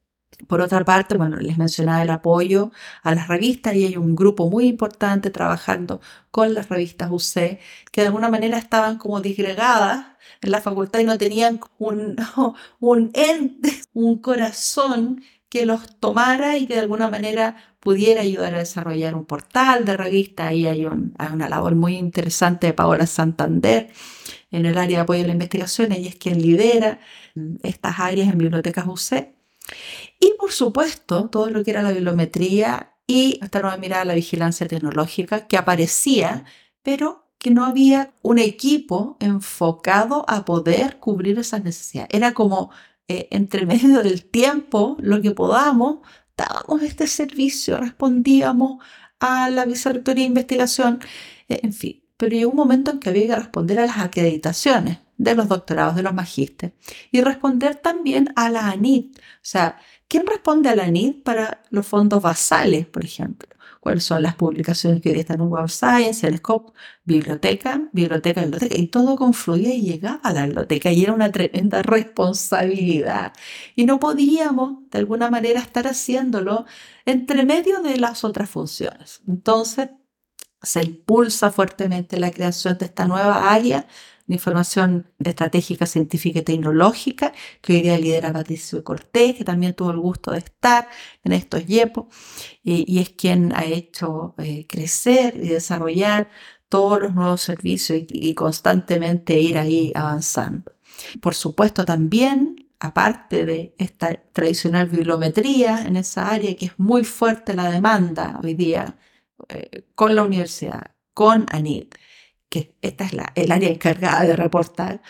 Por 0.48 0.60
otra 0.60 0.84
parte, 0.84 1.16
bueno, 1.16 1.36
les 1.38 1.56
mencionaba 1.56 2.02
el 2.02 2.10
apoyo 2.10 2.70
a 3.02 3.14
las 3.14 3.28
revistas 3.28 3.74
y 3.74 3.86
hay 3.86 3.96
un 3.96 4.14
grupo 4.14 4.50
muy 4.50 4.66
importante 4.66 5.30
trabajando 5.30 6.00
con 6.30 6.52
las 6.52 6.68
revistas 6.68 7.10
UC 7.10 7.58
que 7.90 8.02
de 8.02 8.06
alguna 8.08 8.28
manera 8.28 8.58
estaban 8.58 8.98
como 8.98 9.20
disgregadas 9.20 10.04
en 10.42 10.50
la 10.50 10.60
facultad 10.60 11.00
y 11.00 11.04
no 11.04 11.16
tenían 11.16 11.58
un, 11.78 12.16
un 12.80 13.12
un 13.94 14.18
corazón 14.18 15.22
que 15.56 15.64
los 15.64 15.98
tomara 16.00 16.58
y 16.58 16.66
que 16.66 16.74
de 16.74 16.80
alguna 16.80 17.08
manera 17.08 17.56
pudiera 17.80 18.20
ayudar 18.20 18.54
a 18.54 18.58
desarrollar 18.58 19.14
un 19.14 19.24
portal 19.24 19.86
de 19.86 19.96
revista. 19.96 20.48
Ahí 20.48 20.66
hay, 20.66 20.84
una 20.84 21.48
labor 21.48 21.74
muy 21.74 21.96
interesante 21.96 22.66
de 22.66 22.72
Paola 22.74 23.06
Santander 23.06 23.90
en 24.50 24.66
el 24.66 24.76
área 24.76 24.98
de 24.98 25.02
apoyo 25.04 25.24
a 25.24 25.26
la 25.26 25.32
investigación. 25.32 25.92
Ella 25.92 26.10
es 26.10 26.16
quien 26.16 26.42
lidera 26.42 27.00
estas 27.62 27.98
áreas 28.00 28.28
en 28.28 28.36
bibliotecas 28.36 28.86
UC. 28.86 29.28
Y 30.20 30.34
por 30.38 30.52
supuesto, 30.52 31.30
todo 31.30 31.48
lo 31.48 31.64
que 31.64 31.70
era 31.70 31.82
la 31.82 31.92
bibliometría 31.92 32.92
y 33.06 33.38
esta 33.42 33.62
nueva 33.62 33.78
mirada 33.78 34.02
a 34.02 34.06
la 34.06 34.14
vigilancia 34.14 34.68
tecnológica 34.68 35.46
que 35.46 35.56
aparecía, 35.56 36.44
pero 36.82 37.30
que 37.38 37.50
no 37.50 37.64
había 37.64 38.12
un 38.20 38.38
equipo 38.38 39.16
enfocado 39.20 40.26
a 40.28 40.44
poder 40.44 40.98
cubrir 40.98 41.38
esas 41.38 41.64
necesidades. 41.64 42.10
Era 42.12 42.34
como 42.34 42.70
eh, 43.08 43.28
entre 43.30 43.66
medio 43.66 44.02
del 44.02 44.24
tiempo, 44.24 44.96
lo 45.00 45.20
que 45.22 45.30
podamos, 45.30 45.98
dábamos 46.36 46.82
este 46.82 47.06
servicio, 47.06 47.78
respondíamos 47.78 48.84
a 49.20 49.48
la 49.50 49.64
vicerrectoría 49.64 50.22
de 50.24 50.28
investigación, 50.28 51.00
eh, 51.48 51.60
en 51.62 51.72
fin. 51.72 52.02
Pero 52.16 52.32
llegó 52.34 52.50
un 52.50 52.56
momento 52.56 52.90
en 52.90 53.00
que 53.00 53.10
había 53.10 53.26
que 53.26 53.36
responder 53.36 53.78
a 53.78 53.86
las 53.86 53.98
acreditaciones 53.98 54.98
de 55.18 55.34
los 55.34 55.48
doctorados, 55.48 55.96
de 55.96 56.02
los 56.02 56.14
magísteres, 56.14 56.74
y 57.10 57.20
responder 57.20 57.76
también 57.76 58.32
a 58.36 58.50
la 58.50 58.68
ANIT. 58.68 59.18
O 59.18 59.20
sea, 59.42 59.78
¿quién 60.08 60.26
responde 60.26 60.68
a 60.68 60.76
la 60.76 60.84
ANIT 60.84 61.22
para 61.22 61.62
los 61.70 61.86
fondos 61.86 62.22
basales, 62.22 62.86
por 62.86 63.04
ejemplo? 63.04 63.55
¿Cuáles 63.86 64.02
son 64.02 64.20
las 64.20 64.34
publicaciones 64.34 65.00
que 65.00 65.10
hoy 65.10 65.20
están 65.20 65.40
en 65.40 65.46
Web 65.46 65.68
Science, 65.68 66.26
el 66.26 66.38
SCOPE, 66.38 66.72
biblioteca, 67.04 67.88
biblioteca, 67.92 68.40
biblioteca? 68.40 68.76
Y 68.76 68.88
todo 68.88 69.14
confluía 69.14 69.72
y 69.72 69.82
llegaba 69.82 70.18
a 70.24 70.32
la 70.32 70.44
biblioteca 70.44 70.90
y 70.90 71.04
era 71.04 71.12
una 71.12 71.30
tremenda 71.30 71.82
responsabilidad. 71.82 73.32
Y 73.76 73.86
no 73.86 74.00
podíamos, 74.00 74.90
de 74.90 74.98
alguna 74.98 75.30
manera, 75.30 75.60
estar 75.60 75.86
haciéndolo 75.86 76.64
entre 77.04 77.44
medio 77.44 77.80
de 77.80 77.96
las 77.98 78.24
otras 78.24 78.50
funciones. 78.50 79.20
Entonces, 79.28 79.90
se 80.60 80.82
impulsa 80.82 81.52
fuertemente 81.52 82.18
la 82.18 82.32
creación 82.32 82.78
de 82.78 82.86
esta 82.86 83.06
nueva 83.06 83.52
área 83.52 83.86
de 84.26 84.34
información 84.34 85.12
estratégica, 85.18 85.86
científica 85.86 86.40
y 86.40 86.42
tecnológica, 86.42 87.32
que 87.60 87.74
hoy 87.74 87.82
día 87.82 87.98
lidera 87.98 88.32
Patricio 88.32 88.82
Cortés, 88.84 89.36
que 89.36 89.44
también 89.44 89.74
tuvo 89.74 89.90
el 89.90 89.98
gusto 89.98 90.32
de 90.32 90.38
estar 90.38 90.88
en 91.24 91.32
estos 91.32 91.66
YEPO, 91.66 92.08
y, 92.62 92.98
es 92.98 93.10
quien 93.10 93.52
ha 93.54 93.64
hecho 93.64 94.34
eh, 94.38 94.66
crecer 94.66 95.36
y 95.36 95.48
desarrollar 95.48 96.30
todos 96.68 97.00
los 97.00 97.14
nuevos 97.14 97.40
servicios 97.42 97.98
y, 98.00 98.06
y 98.10 98.34
constantemente 98.34 99.38
ir 99.38 99.58
ahí 99.58 99.92
avanzando. 99.94 100.72
Por 101.20 101.34
supuesto, 101.34 101.84
también 101.84 102.66
aparte 102.80 103.46
de 103.46 103.74
esta 103.78 104.14
tradicional 104.32 104.88
bibliometría 104.88 105.82
en 105.82 105.96
esa 105.96 106.28
área 106.30 106.54
que 106.56 106.66
es 106.66 106.78
muy 106.78 107.04
fuerte 107.04 107.54
la 107.54 107.70
demanda 107.70 108.40
hoy 108.42 108.54
día 108.54 108.98
eh, 109.48 109.84
con 109.94 110.14
la 110.14 110.22
universidad, 110.22 110.94
con 111.14 111.46
ANIT, 111.50 111.94
que 112.48 112.74
esta 112.82 113.04
es 113.04 113.12
la, 113.12 113.32
el 113.34 113.52
área 113.52 113.68
encargada 113.68 114.24
de 114.24 114.36
reportar 114.36 115.02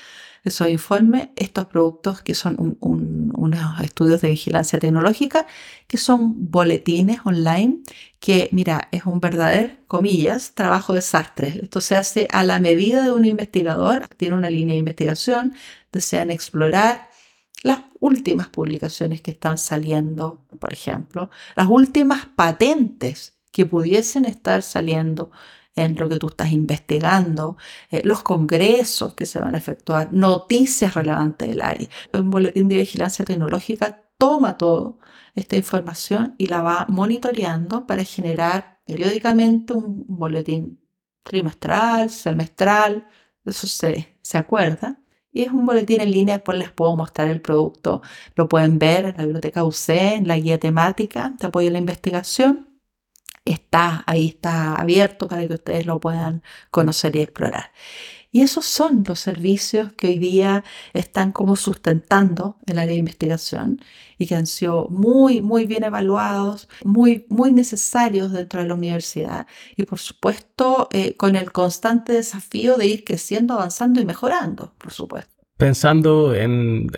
esos 0.47 0.69
informes, 0.69 1.31
estos 1.37 1.67
productos 1.67 2.23
que 2.23 2.35
son 2.35 2.79
unos 2.81 3.81
estudios 3.81 4.21
de 4.21 4.31
vigilancia 4.31 4.79
tecnológica, 4.79 5.47
que 5.89 5.99
son 5.99 6.51
boletines 6.51 7.19
online, 7.25 7.81
que 8.21 8.49
mira, 8.53 8.89
es 8.93 9.05
un 9.07 9.21
verdadero, 9.21 9.75
comillas, 9.89 10.55
trabajo 10.55 10.93
de 10.95 11.03
sastre. 11.03 11.61
Esto 11.63 11.81
se 11.81 11.97
hace 11.97 12.29
a 12.31 12.45
la 12.45 12.61
medida 12.61 13.03
de 13.03 13.11
un 13.11 13.25
investigador, 13.25 14.07
tiene 14.17 14.37
una 14.37 14.51
línea 14.51 14.75
de 14.75 14.79
investigación, 14.79 15.55
desean 15.91 16.31
explorar 16.31 17.09
las 17.65 17.81
últimas 17.99 18.49
publicaciones 18.49 19.23
que 19.23 19.33
están 19.33 19.59
saliendo, 19.59 20.47
por 20.61 20.73
ejemplo, 20.73 21.31
las 21.57 21.67
últimas 21.67 22.27
patentes 22.27 23.37
que 23.51 23.67
pudiesen 23.67 24.25
estar 24.27 24.63
saliendo 24.63 25.33
en 25.77 25.95
lo 25.97 26.09
que 26.09 26.19
tú 26.19 26.29
estás 26.29 26.53
investigando, 26.53 27.57
eh, 27.91 28.03
los 28.05 28.23
congresos 28.23 29.15
que 29.15 29.27
se 29.27 29.39
van 29.39 29.55
a 29.55 29.59
efectuar, 29.59 30.13
noticias 30.13 30.95
relevantes 30.95 31.49
del 31.49 31.63
área. 31.63 31.89
Un 32.13 32.31
boletín 32.31 32.69
de 32.69 32.77
vigilancia 32.79 33.25
tecnológica 33.25 34.03
toma 34.19 34.57
toda 34.57 34.95
esta 35.35 35.57
información 35.57 36.35
y 36.39 36.47
la 36.47 36.63
va 36.63 36.87
monitoreando 36.89 37.87
para 37.87 38.05
generar 38.05 38.81
periódicamente 38.87 39.75
un 39.75 40.05
boletín 40.09 40.81
trimestral, 41.23 42.11
semestral, 42.11 43.07
eso 43.45 43.67
se, 43.67 44.17
se 44.23 44.39
acuerda. 44.39 45.01
Y 45.33 45.43
es 45.43 45.53
un 45.53 45.67
boletín 45.67 46.01
en 46.01 46.11
línea, 46.11 46.37
después 46.37 46.59
les 46.59 46.71
puedo 46.73 46.97
mostrar 46.97 47.29
el 47.29 47.43
producto. 47.43 48.01
Lo 48.37 48.49
pueden 48.49 48.79
ver 48.79 49.05
en 49.07 49.17
la 49.19 49.25
biblioteca 49.25 49.65
UC, 49.65 49.89
en 49.91 50.29
la 50.29 50.39
guía 50.39 50.59
temática 50.59 51.35
de 51.39 51.47
apoyo 51.47 51.69
a 51.69 51.73
la 51.73 51.79
investigación 51.79 52.76
está, 53.47 54.05
ahí 54.07 54.29
está 54.29 54.75
abierto 54.75 55.29
para 55.29 55.47
que 55.47 55.55
ustedes 55.55 55.87
lo 55.87 56.01
puedan 56.01 56.43
conocer 56.71 57.17
y 57.17 57.21
explorar. 57.21 57.71
Y 58.37 58.43
esos 58.43 58.67
son 58.67 59.03
los 59.07 59.21
servicios 59.21 59.93
que 59.95 60.09
hoy 60.09 60.19
día 60.19 60.63
están 60.93 61.33
como 61.33 61.57
sustentando 61.57 62.59
el 62.67 62.79
área 62.79 62.93
de 62.93 62.99
investigación 62.99 63.81
y 64.19 64.27
que 64.27 64.35
han 64.35 64.47
sido 64.47 64.89
muy, 64.91 65.41
muy 65.41 65.65
bien 65.65 65.85
evaluados, 65.85 66.69
muy, 66.85 67.25
muy 67.31 67.53
necesarios 67.53 68.33
dentro 68.33 68.61
de 68.61 68.69
la 68.69 68.75
universidad 68.75 69.47
y 69.75 69.85
por 69.85 69.99
supuesto 70.01 70.89
eh, 70.93 71.17
con 71.17 71.35
el 71.35 71.51
constante 71.51 72.13
desafío 72.13 72.77
de 72.77 72.87
ir 72.87 73.05
creciendo, 73.05 73.55
avanzando 73.55 74.03
y 74.03 74.05
mejorando, 74.05 74.75
por 74.77 74.93
supuesto. 74.93 75.33
Pensando 75.57 76.35
en, 76.35 76.91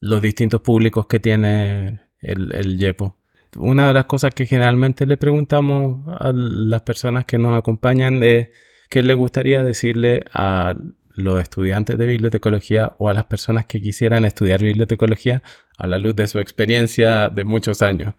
los 0.00 0.22
distintos 0.22 0.62
públicos 0.62 1.06
que 1.06 1.20
tiene 1.20 2.00
el, 2.20 2.52
el 2.54 2.78
YEPO, 2.78 3.18
una 3.56 3.88
de 3.88 3.94
las 3.94 4.06
cosas 4.06 4.34
que 4.34 4.46
generalmente 4.46 5.06
le 5.06 5.16
preguntamos 5.16 6.06
a 6.20 6.32
las 6.32 6.82
personas 6.82 7.24
que 7.24 7.38
nos 7.38 7.56
acompañan 7.58 8.22
es 8.22 8.48
qué 8.88 9.02
le 9.02 9.14
gustaría 9.14 9.62
decirle 9.62 10.24
a 10.32 10.74
los 11.14 11.40
estudiantes 11.40 11.96
de 11.96 12.06
bibliotecología 12.06 12.94
o 12.98 13.08
a 13.08 13.14
las 13.14 13.24
personas 13.26 13.66
que 13.66 13.80
quisieran 13.80 14.24
estudiar 14.24 14.60
bibliotecología 14.60 15.42
a 15.76 15.86
la 15.86 15.98
luz 15.98 16.16
de 16.16 16.26
su 16.26 16.38
experiencia 16.38 17.28
de 17.28 17.44
muchos 17.44 17.82
años. 17.82 18.14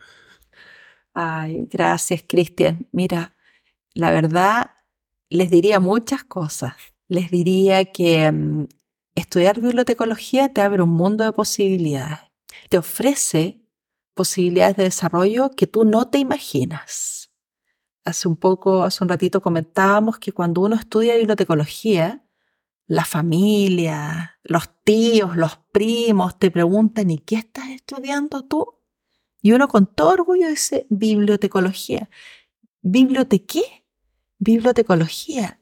Ay, 1.13 1.67
gracias, 1.69 2.24
Cristian. 2.28 2.88
Mira, 2.91 3.36
la 3.93 4.12
verdad, 4.12 4.71
les 5.30 5.50
diría 5.50 5.80
muchas 5.80 6.24
cosas. 6.24 6.74
Les 7.08 7.32
diría 7.32 7.86
que 7.86 8.32
mm, 8.32 8.67
estudiar 9.15 9.62
bibliotecología 9.62 10.50
te 10.54 10.62
abre 10.62 10.82
un 10.82 10.89
mundo 10.89 11.24
de 11.24 11.32
posibilidades. 11.32 12.19
Te 12.69 12.78
ofrece 12.78 13.64
posibilidades 14.15 14.78
de 14.78 14.84
desarrollo 14.84 15.51
que 15.51 15.67
tú 15.67 15.86
no 15.86 16.10
te 16.10 16.17
imaginas. 16.17 17.32
Hace 18.04 18.28
un 18.28 18.38
poco, 18.38 18.84
hace 18.84 19.04
un 19.04 19.10
ratito 19.10 19.41
comentábamos 19.41 20.17
que 20.17 20.32
cuando 20.32 20.62
uno 20.62 20.75
estudia 20.75 21.15
bibliotecología, 21.15 22.25
la 22.88 23.04
familia, 23.04 24.39
los 24.43 24.69
tíos, 24.84 25.36
los 25.36 25.58
primos 25.71 26.39
te 26.39 26.51
preguntan, 26.51 27.10
¿y 27.12 27.19
qué 27.19 27.36
estás 27.36 27.69
estudiando 27.69 28.45
tú? 28.45 28.75
Y 29.41 29.51
uno 29.51 29.67
con 29.67 29.86
todo 29.88 30.10
orgullo 30.10 30.47
dice 30.49 30.88
bibliotecología. 30.89 32.10
¿Bibliotequé? 32.82 33.86
Bibliotecología. 34.38 35.60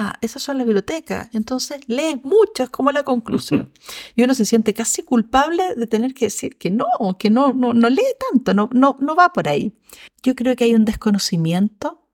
Ah, 0.00 0.16
esas 0.20 0.44
son 0.44 0.58
las 0.58 0.66
bibliotecas. 0.66 1.28
Entonces 1.32 1.80
lees 1.88 2.22
mucho, 2.22 2.62
es 2.62 2.70
como 2.70 2.92
la 2.92 3.02
conclusión. 3.02 3.72
Y 4.14 4.22
uno 4.22 4.32
se 4.32 4.44
siente 4.44 4.72
casi 4.72 5.02
culpable 5.02 5.74
de 5.74 5.88
tener 5.88 6.14
que 6.14 6.26
decir 6.26 6.56
que 6.56 6.70
no, 6.70 6.86
que 7.18 7.30
no, 7.30 7.52
no, 7.52 7.74
no 7.74 7.90
lee 7.90 8.14
tanto, 8.30 8.54
no, 8.54 8.70
no, 8.72 8.96
no 9.00 9.16
va 9.16 9.32
por 9.32 9.48
ahí. 9.48 9.76
Yo 10.22 10.36
creo 10.36 10.54
que 10.54 10.62
hay 10.62 10.76
un 10.76 10.84
desconocimiento 10.84 12.06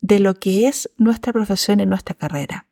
de 0.00 0.20
lo 0.20 0.34
que 0.34 0.68
es 0.68 0.88
nuestra 0.98 1.32
profesión 1.32 1.80
y 1.80 1.86
nuestra 1.86 2.14
carrera. 2.14 2.68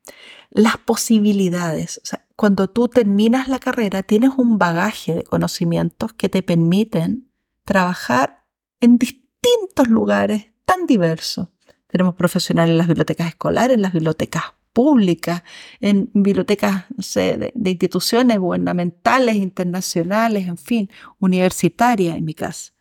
Las 0.51 0.77
posibilidades. 0.77 2.01
O 2.05 2.07
sea, 2.07 2.25
cuando 2.37 2.71
tú 2.71 2.87
terminas 2.87 3.49
la 3.49 3.59
carrera, 3.59 4.05
tienes 4.05 4.31
un 4.37 4.57
bagaje 4.57 5.17
de 5.17 5.25
conocimientos 5.25 6.13
que 6.13 6.29
te 6.29 6.45
permiten 6.45 7.29
trabajar 7.65 8.45
en 8.81 8.99
distintos 8.99 9.89
lugares 9.89 10.53
tan 10.65 10.87
diversos. 10.87 11.49
Tenemos 11.89 12.15
profesionales 12.15 12.71
en 12.71 12.79
las 12.79 12.87
bibliotecas 12.87 13.27
escolares, 13.27 13.75
en 13.75 13.83
las 13.83 13.93
bibliotecas 13.93 14.60
públicas, 14.73 15.43
en 15.81 16.11
bibliotecas 16.15 16.85
de, 17.15 17.53
de, 17.55 17.71
instituciones 17.71 18.39
gubernamentales, 18.39 19.37
internacionales, 19.37 20.47
en 20.47 20.57
fin, 20.57 20.91
universitarias 21.19 22.17
en 22.17 22.25
mi 22.25 22.35
caso. 22.35 22.73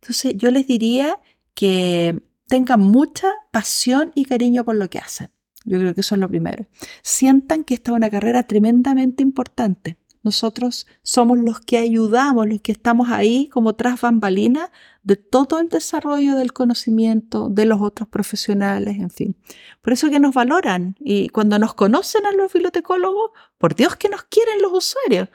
Entonces 0.00 0.34
yo 0.36 0.50
les 0.50 0.66
diría 0.66 1.18
que 1.54 2.22
tengan 2.46 2.80
mucha 2.80 3.32
pasión 3.50 4.12
y 4.14 4.24
cariño 4.24 4.64
por 4.64 4.76
lo 4.76 4.88
que 4.88 4.98
hacen. 4.98 5.30
Yo 5.64 5.78
creo 5.78 5.94
que 5.94 6.00
eso 6.00 6.14
es 6.14 6.20
lo 6.20 6.28
primero. 6.28 6.66
Sientan 7.02 7.64
que 7.64 7.74
esta 7.74 7.90
es 7.90 7.96
una 7.96 8.10
carrera 8.10 8.44
tremendamente 8.44 9.22
importante. 9.22 9.98
Nosotros 10.22 10.86
somos 11.02 11.38
los 11.38 11.60
que 11.60 11.78
ayudamos, 11.78 12.48
los 12.48 12.60
que 12.60 12.72
estamos 12.72 13.08
ahí 13.10 13.48
como 13.48 13.74
tras 13.74 14.00
bambalinas 14.00 14.70
de 15.02 15.16
todo 15.16 15.60
el 15.60 15.68
desarrollo 15.68 16.36
del 16.36 16.52
conocimiento 16.52 17.48
de 17.48 17.64
los 17.64 17.80
otros 17.80 18.08
profesionales, 18.08 18.96
en 18.98 19.10
fin. 19.10 19.36
Por 19.80 19.92
eso 19.92 20.10
que 20.10 20.20
nos 20.20 20.34
valoran 20.34 20.96
y 21.00 21.28
cuando 21.28 21.58
nos 21.58 21.74
conocen 21.74 22.26
a 22.26 22.32
los 22.32 22.52
bibliotecólogos, 22.52 23.30
por 23.58 23.74
Dios 23.74 23.96
que 23.96 24.08
nos 24.08 24.24
quieren 24.24 24.60
los 24.60 24.72
usuarios. 24.72 25.28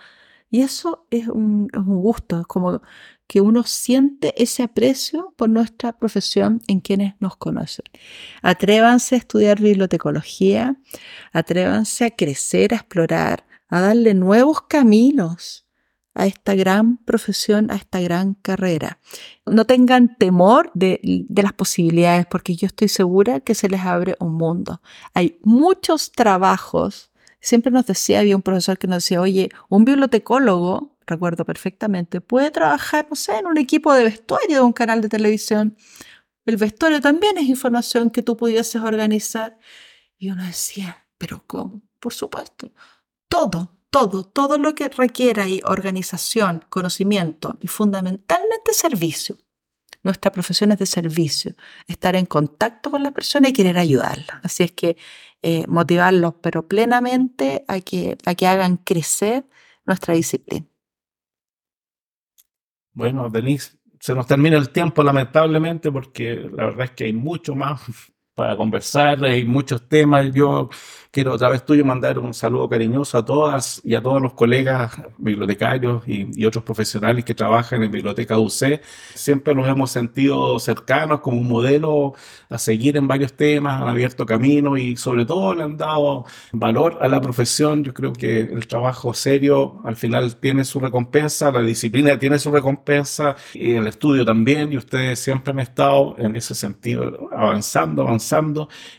Y 0.50 0.62
eso 0.62 1.08
es 1.10 1.28
un, 1.28 1.68
es 1.74 1.80
un 1.80 2.02
gusto, 2.02 2.42
es 2.42 2.46
como 2.46 2.82
que 3.26 3.42
uno 3.42 3.64
siente 3.64 4.34
ese 4.42 4.62
aprecio 4.62 5.34
por 5.36 5.50
nuestra 5.50 5.94
profesión 5.98 6.62
en 6.68 6.82
quienes 6.82 7.16
nos 7.20 7.36
conocen. 7.38 7.86
Atrévanse 8.44 9.16
a 9.16 9.18
estudiar 9.18 9.60
bibliotecología, 9.60 10.76
atrévanse 11.32 12.06
a 12.06 12.12
crecer, 12.12 12.74
a 12.74 12.78
explorar, 12.78 13.46
a 13.70 13.82
darle 13.82 14.14
nuevos 14.14 14.62
caminos 14.64 15.68
a 16.16 16.28
esta 16.28 16.54
gran 16.54 16.98
profesión, 16.98 17.72
a 17.72 17.76
esta 17.76 18.00
gran 18.00 18.36
carrera. 18.36 19.00
No 19.46 19.66
tengan 19.66 20.16
temor 20.18 20.70
de, 20.76 21.00
de, 21.04 21.44
las 21.44 21.54
posibilidades, 21.54 22.28
porque 22.28 22.56
yo 22.56 22.68
estoy 22.68 22.88
segura 22.88 23.40
que 23.40 23.56
se 23.56 23.68
les 23.68 23.82
abre 23.82 24.16
un 24.20 24.36
mundo. 24.36 24.82
Hay 25.14 25.40
muchos 25.44 26.12
trabajos. 26.12 27.12
Siempre 27.42 27.72
nos 27.72 27.88
decía, 27.88 28.20
había 28.20 28.36
un 28.36 28.44
profesor 28.44 28.78
que 28.78 28.88
nos 28.88 29.04
decía, 29.04 29.22
oye, 29.22 29.50
un 29.70 29.86
bibliotecólogo 29.86 30.94
recuerdo 31.06 31.46
perfectamente, 31.46 32.22
puede 32.22 32.52
trabajar, 32.52 33.08
no 33.10 33.16
sé, 33.16 33.38
en 33.38 33.48
un 33.48 33.58
equipo 33.58 33.94
de 33.94 34.04
vestuario 34.04 34.58
de 34.58 34.62
un 34.62 34.74
canal 34.74 35.02
de 35.02 35.10
televisión. 35.10 35.78
El 36.46 36.58
vestuario 36.58 37.02
también 37.02 37.38
es 37.38 37.46
información 37.46 38.10
que 38.10 38.22
tú 38.22 38.36
pudieses 38.38 38.82
organizar. 38.82 39.58
Y 40.18 40.30
uno 40.30 40.44
decía, 40.44 41.06
pero 41.18 41.44
¿cómo? 41.48 41.82
Por 42.00 42.14
supuesto. 42.14 42.72
Todo, 43.34 43.72
todo, 43.90 44.24
todo 44.24 44.60
lo 44.60 44.76
que 44.76 44.90
requiera 44.90 45.46
organización, 45.66 46.64
conocimiento 46.70 47.58
y 47.62 47.68
fundamentalmente 47.68 48.74
servicio. 48.74 49.38
Nuestra 50.04 50.32
profesión 50.32 50.72
es 50.72 50.78
de 50.78 50.86
servicio, 50.86 51.56
estar 51.88 52.16
en 52.16 52.28
contacto 52.28 52.92
con 52.92 53.02
las 53.02 53.12
personas 53.12 53.50
y 53.50 53.54
querer 53.54 53.80
ayudarlas. 53.80 54.40
Así 54.44 54.62
es 54.62 54.72
que 54.74 54.98
eh, 55.42 55.66
motivarlos, 55.68 56.36
pero 56.44 56.68
plenamente 56.68 57.66
a 57.68 57.80
que, 57.80 58.20
a 58.24 58.36
que 58.36 58.46
hagan 58.46 58.78
crecer 58.78 59.46
nuestra 59.84 60.14
disciplina. 60.14 60.68
Bueno, 62.92 63.32
Denise, 63.32 63.80
se 64.00 64.14
nos 64.14 64.28
termina 64.28 64.58
el 64.58 64.70
tiempo 64.70 65.02
lamentablemente 65.02 65.92
porque 65.92 66.36
la 66.36 66.66
verdad 66.66 66.86
es 66.86 66.92
que 66.92 67.06
hay 67.06 67.14
mucho 67.14 67.56
más 67.56 67.82
para 68.36 68.58
conversar, 68.58 69.24
hay 69.26 69.46
muchos 69.46 69.88
temas. 69.88 70.32
Yo 70.34 70.70
quiero 71.12 71.34
otra 71.34 71.50
vez 71.50 71.64
tuyo 71.64 71.86
mandar 71.86 72.18
un 72.18 72.34
saludo 72.34 72.68
cariñoso 72.68 73.20
a 73.20 73.24
todas 73.24 73.80
y 73.84 73.94
a 73.94 74.02
todos 74.02 74.20
los 74.20 74.34
colegas 74.34 74.92
bibliotecarios 75.20 76.04
y, 76.08 76.44
otros 76.46 76.64
profesionales 76.64 77.24
que 77.24 77.36
trabajan 77.36 77.84
en 77.84 77.92
Biblioteca 77.92 78.38
UC. 78.38 78.82
Siempre 79.14 79.54
nos 79.56 79.68
hemos 79.68 79.92
sentido 79.92 80.60
cercanos 80.60 81.22
como 81.22 81.38
un 81.40 81.48
modelo 81.48 82.16
a 82.50 82.58
seguir 82.58 82.98
en 82.98 83.08
varios 83.08 83.34
temas, 83.34 83.82
han 83.82 83.88
abierto 83.88 84.26
camino 84.26 84.76
y 84.76 84.98
sobre 84.98 85.26
todo 85.26 85.54
le 85.54 85.64
han 85.64 85.78
dado 85.78 86.26
valor 86.52 86.98
a 87.02 87.08
la 87.08 87.22
profesión. 87.22 87.84
Yo 87.84 87.94
creo 87.94 88.12
que 88.14 88.40
el 88.42 88.68
trabajo 88.68 89.14
serio 89.14 89.80
al 89.86 89.96
final 89.96 90.36
tiene 90.38 90.66
su 90.66 90.80
recompensa, 90.80 91.52
la 91.52 91.62
disciplina 91.62 92.18
tiene 92.20 92.40
su 92.40 92.52
recompensa 92.52 93.36
y 93.54 93.74
el 93.76 93.88
estudio 93.88 94.26
también 94.26 94.74
y 94.74 94.78
ustedes 94.78 95.20
siempre 95.20 95.52
han 95.54 95.60
estado 95.60 96.16
en 96.18 96.36
ese 96.36 96.56
sentido 96.56 97.30
avanzando, 97.32 98.02
avanzando 98.02 98.23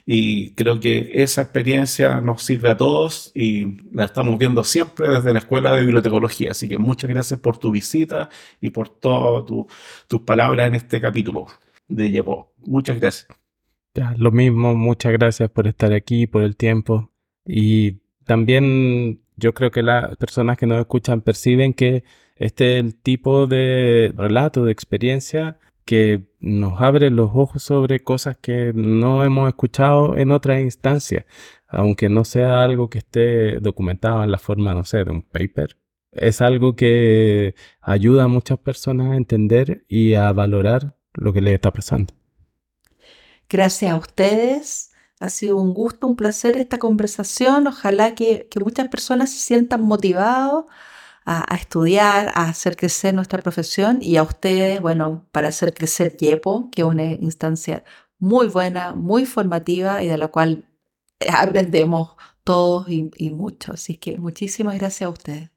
y 0.07 0.51
creo 0.55 0.81
que 0.81 1.11
esa 1.15 1.43
experiencia 1.43 2.21
nos 2.21 2.43
sirve 2.43 2.71
a 2.71 2.77
todos 2.77 3.33
y 3.35 3.79
la 3.93 4.05
estamos 4.05 4.39
viendo 4.39 4.65
siempre 4.65 5.09
desde 5.09 5.33
la 5.33 5.39
Escuela 5.39 5.73
de 5.75 5.83
Bibliotecología. 5.83 6.53
Así 6.53 6.69
que 6.69 6.79
muchas 6.79 7.11
gracias 7.11 7.41
por 7.41 7.59
tu 7.59 7.71
visita 7.71 8.29
y 8.61 8.71
por 8.71 8.89
todas 8.89 9.45
tus 10.07 10.21
palabras 10.23 10.69
en 10.69 10.75
este 10.75 11.01
capítulo 11.01 11.47
de 11.89 12.11
Yepo. 12.11 12.53
Muchas 12.65 13.01
gracias. 13.01 13.29
Ya, 13.95 14.15
lo 14.19 14.33
mismo, 14.33 14.75
muchas 14.75 15.13
gracias 15.13 15.51
por 15.51 15.67
estar 15.67 15.93
aquí, 15.93 16.27
por 16.27 16.43
el 16.43 16.57
tiempo. 16.57 17.13
Y 17.47 18.01
también 18.25 19.21
yo 19.37 19.55
creo 19.55 19.71
que 19.71 19.83
las 19.83 20.17
personas 20.17 20.57
que 20.59 20.67
nos 20.67 20.81
escuchan 20.81 21.21
perciben 21.21 21.75
que 21.75 22.05
este 22.37 22.79
es 22.79 22.85
el 22.85 22.97
tipo 22.97 23.47
de 23.47 24.13
relato, 24.17 24.65
de 24.65 24.73
experiencia 24.73 25.59
que 25.85 26.25
nos 26.41 26.81
abre 26.81 27.11
los 27.11 27.31
ojos 27.35 27.63
sobre 27.63 28.03
cosas 28.03 28.37
que 28.39 28.73
no 28.75 29.25
hemos 29.25 29.49
escuchado 29.49 30.17
en 30.17 30.31
otras 30.33 30.61
instancias 30.61 31.25
aunque 31.75 32.09
no 32.09 32.25
sea 32.25 32.63
algo 32.63 32.89
que 32.89 32.99
esté 32.99 33.59
documentado 33.61 34.23
en 34.23 34.31
la 34.31 34.39
forma, 34.39 34.75
no 34.75 34.85
sé, 34.85 35.05
de 35.05 35.11
un 35.11 35.23
paper, 35.23 35.77
es 36.13 36.41
algo 36.41 36.77
que 36.77 37.55
ayuda 37.81 38.25
a 38.25 38.29
muchas 38.29 38.59
personas 38.59 39.13
a 39.13 39.17
entender 39.17 39.85
y 39.89 40.15
a 40.15 40.33
valorar 40.33 40.97
lo 41.15 41.33
que 41.33 41.41
les 41.41 41.55
está 41.55 41.73
pasando. 41.73 42.15
Gracias 43.49 43.93
a 43.93 43.97
ustedes. 43.97 44.91
Ha 45.21 45.29
sido 45.31 45.57
un 45.57 45.75
gusto, 45.75 46.07
un 46.07 46.17
placer 46.17 46.57
esta 46.57 46.79
conversación. 46.79 47.67
Ojalá 47.67 48.15
que, 48.15 48.49
muchas 48.63 48.89
personas 48.89 49.31
se 49.31 49.39
sientan 49.39 49.83
motivados 49.83 50.67
a, 51.25 51.55
estudiar, 51.55 52.31
a 52.35 52.49
hacer 52.49 52.77
crecer 52.77 53.15
nuestra 53.15 53.43
profesión 53.43 53.99
y 54.01 54.17
a 54.17 54.23
ustedes, 54.23 54.81
bueno, 54.81 55.27
para 55.33 55.49
hacer 55.49 55.73
crecer 55.73 56.17
YEPO, 56.17 56.71
que 56.71 56.83
es 56.83 56.87
una 56.87 57.05
instancia 57.05 57.85
muy 58.19 58.49
buena, 58.49 58.95
muy 58.95 59.27
formativa 59.27 60.03
y 60.03 60.09
de 60.09 60.19
la 60.19 60.29
cual 60.29 60.69
aprendemos 61.29 62.11
todos 62.45 62.89
y, 62.89 63.11
y 63.17 63.31
mucho. 63.31 63.73
Así 63.73 63.97
que 63.97 64.19
muchísimas 64.19 64.79
gracias 64.79 65.07
a 65.07 65.11
ustedes. 65.11 65.51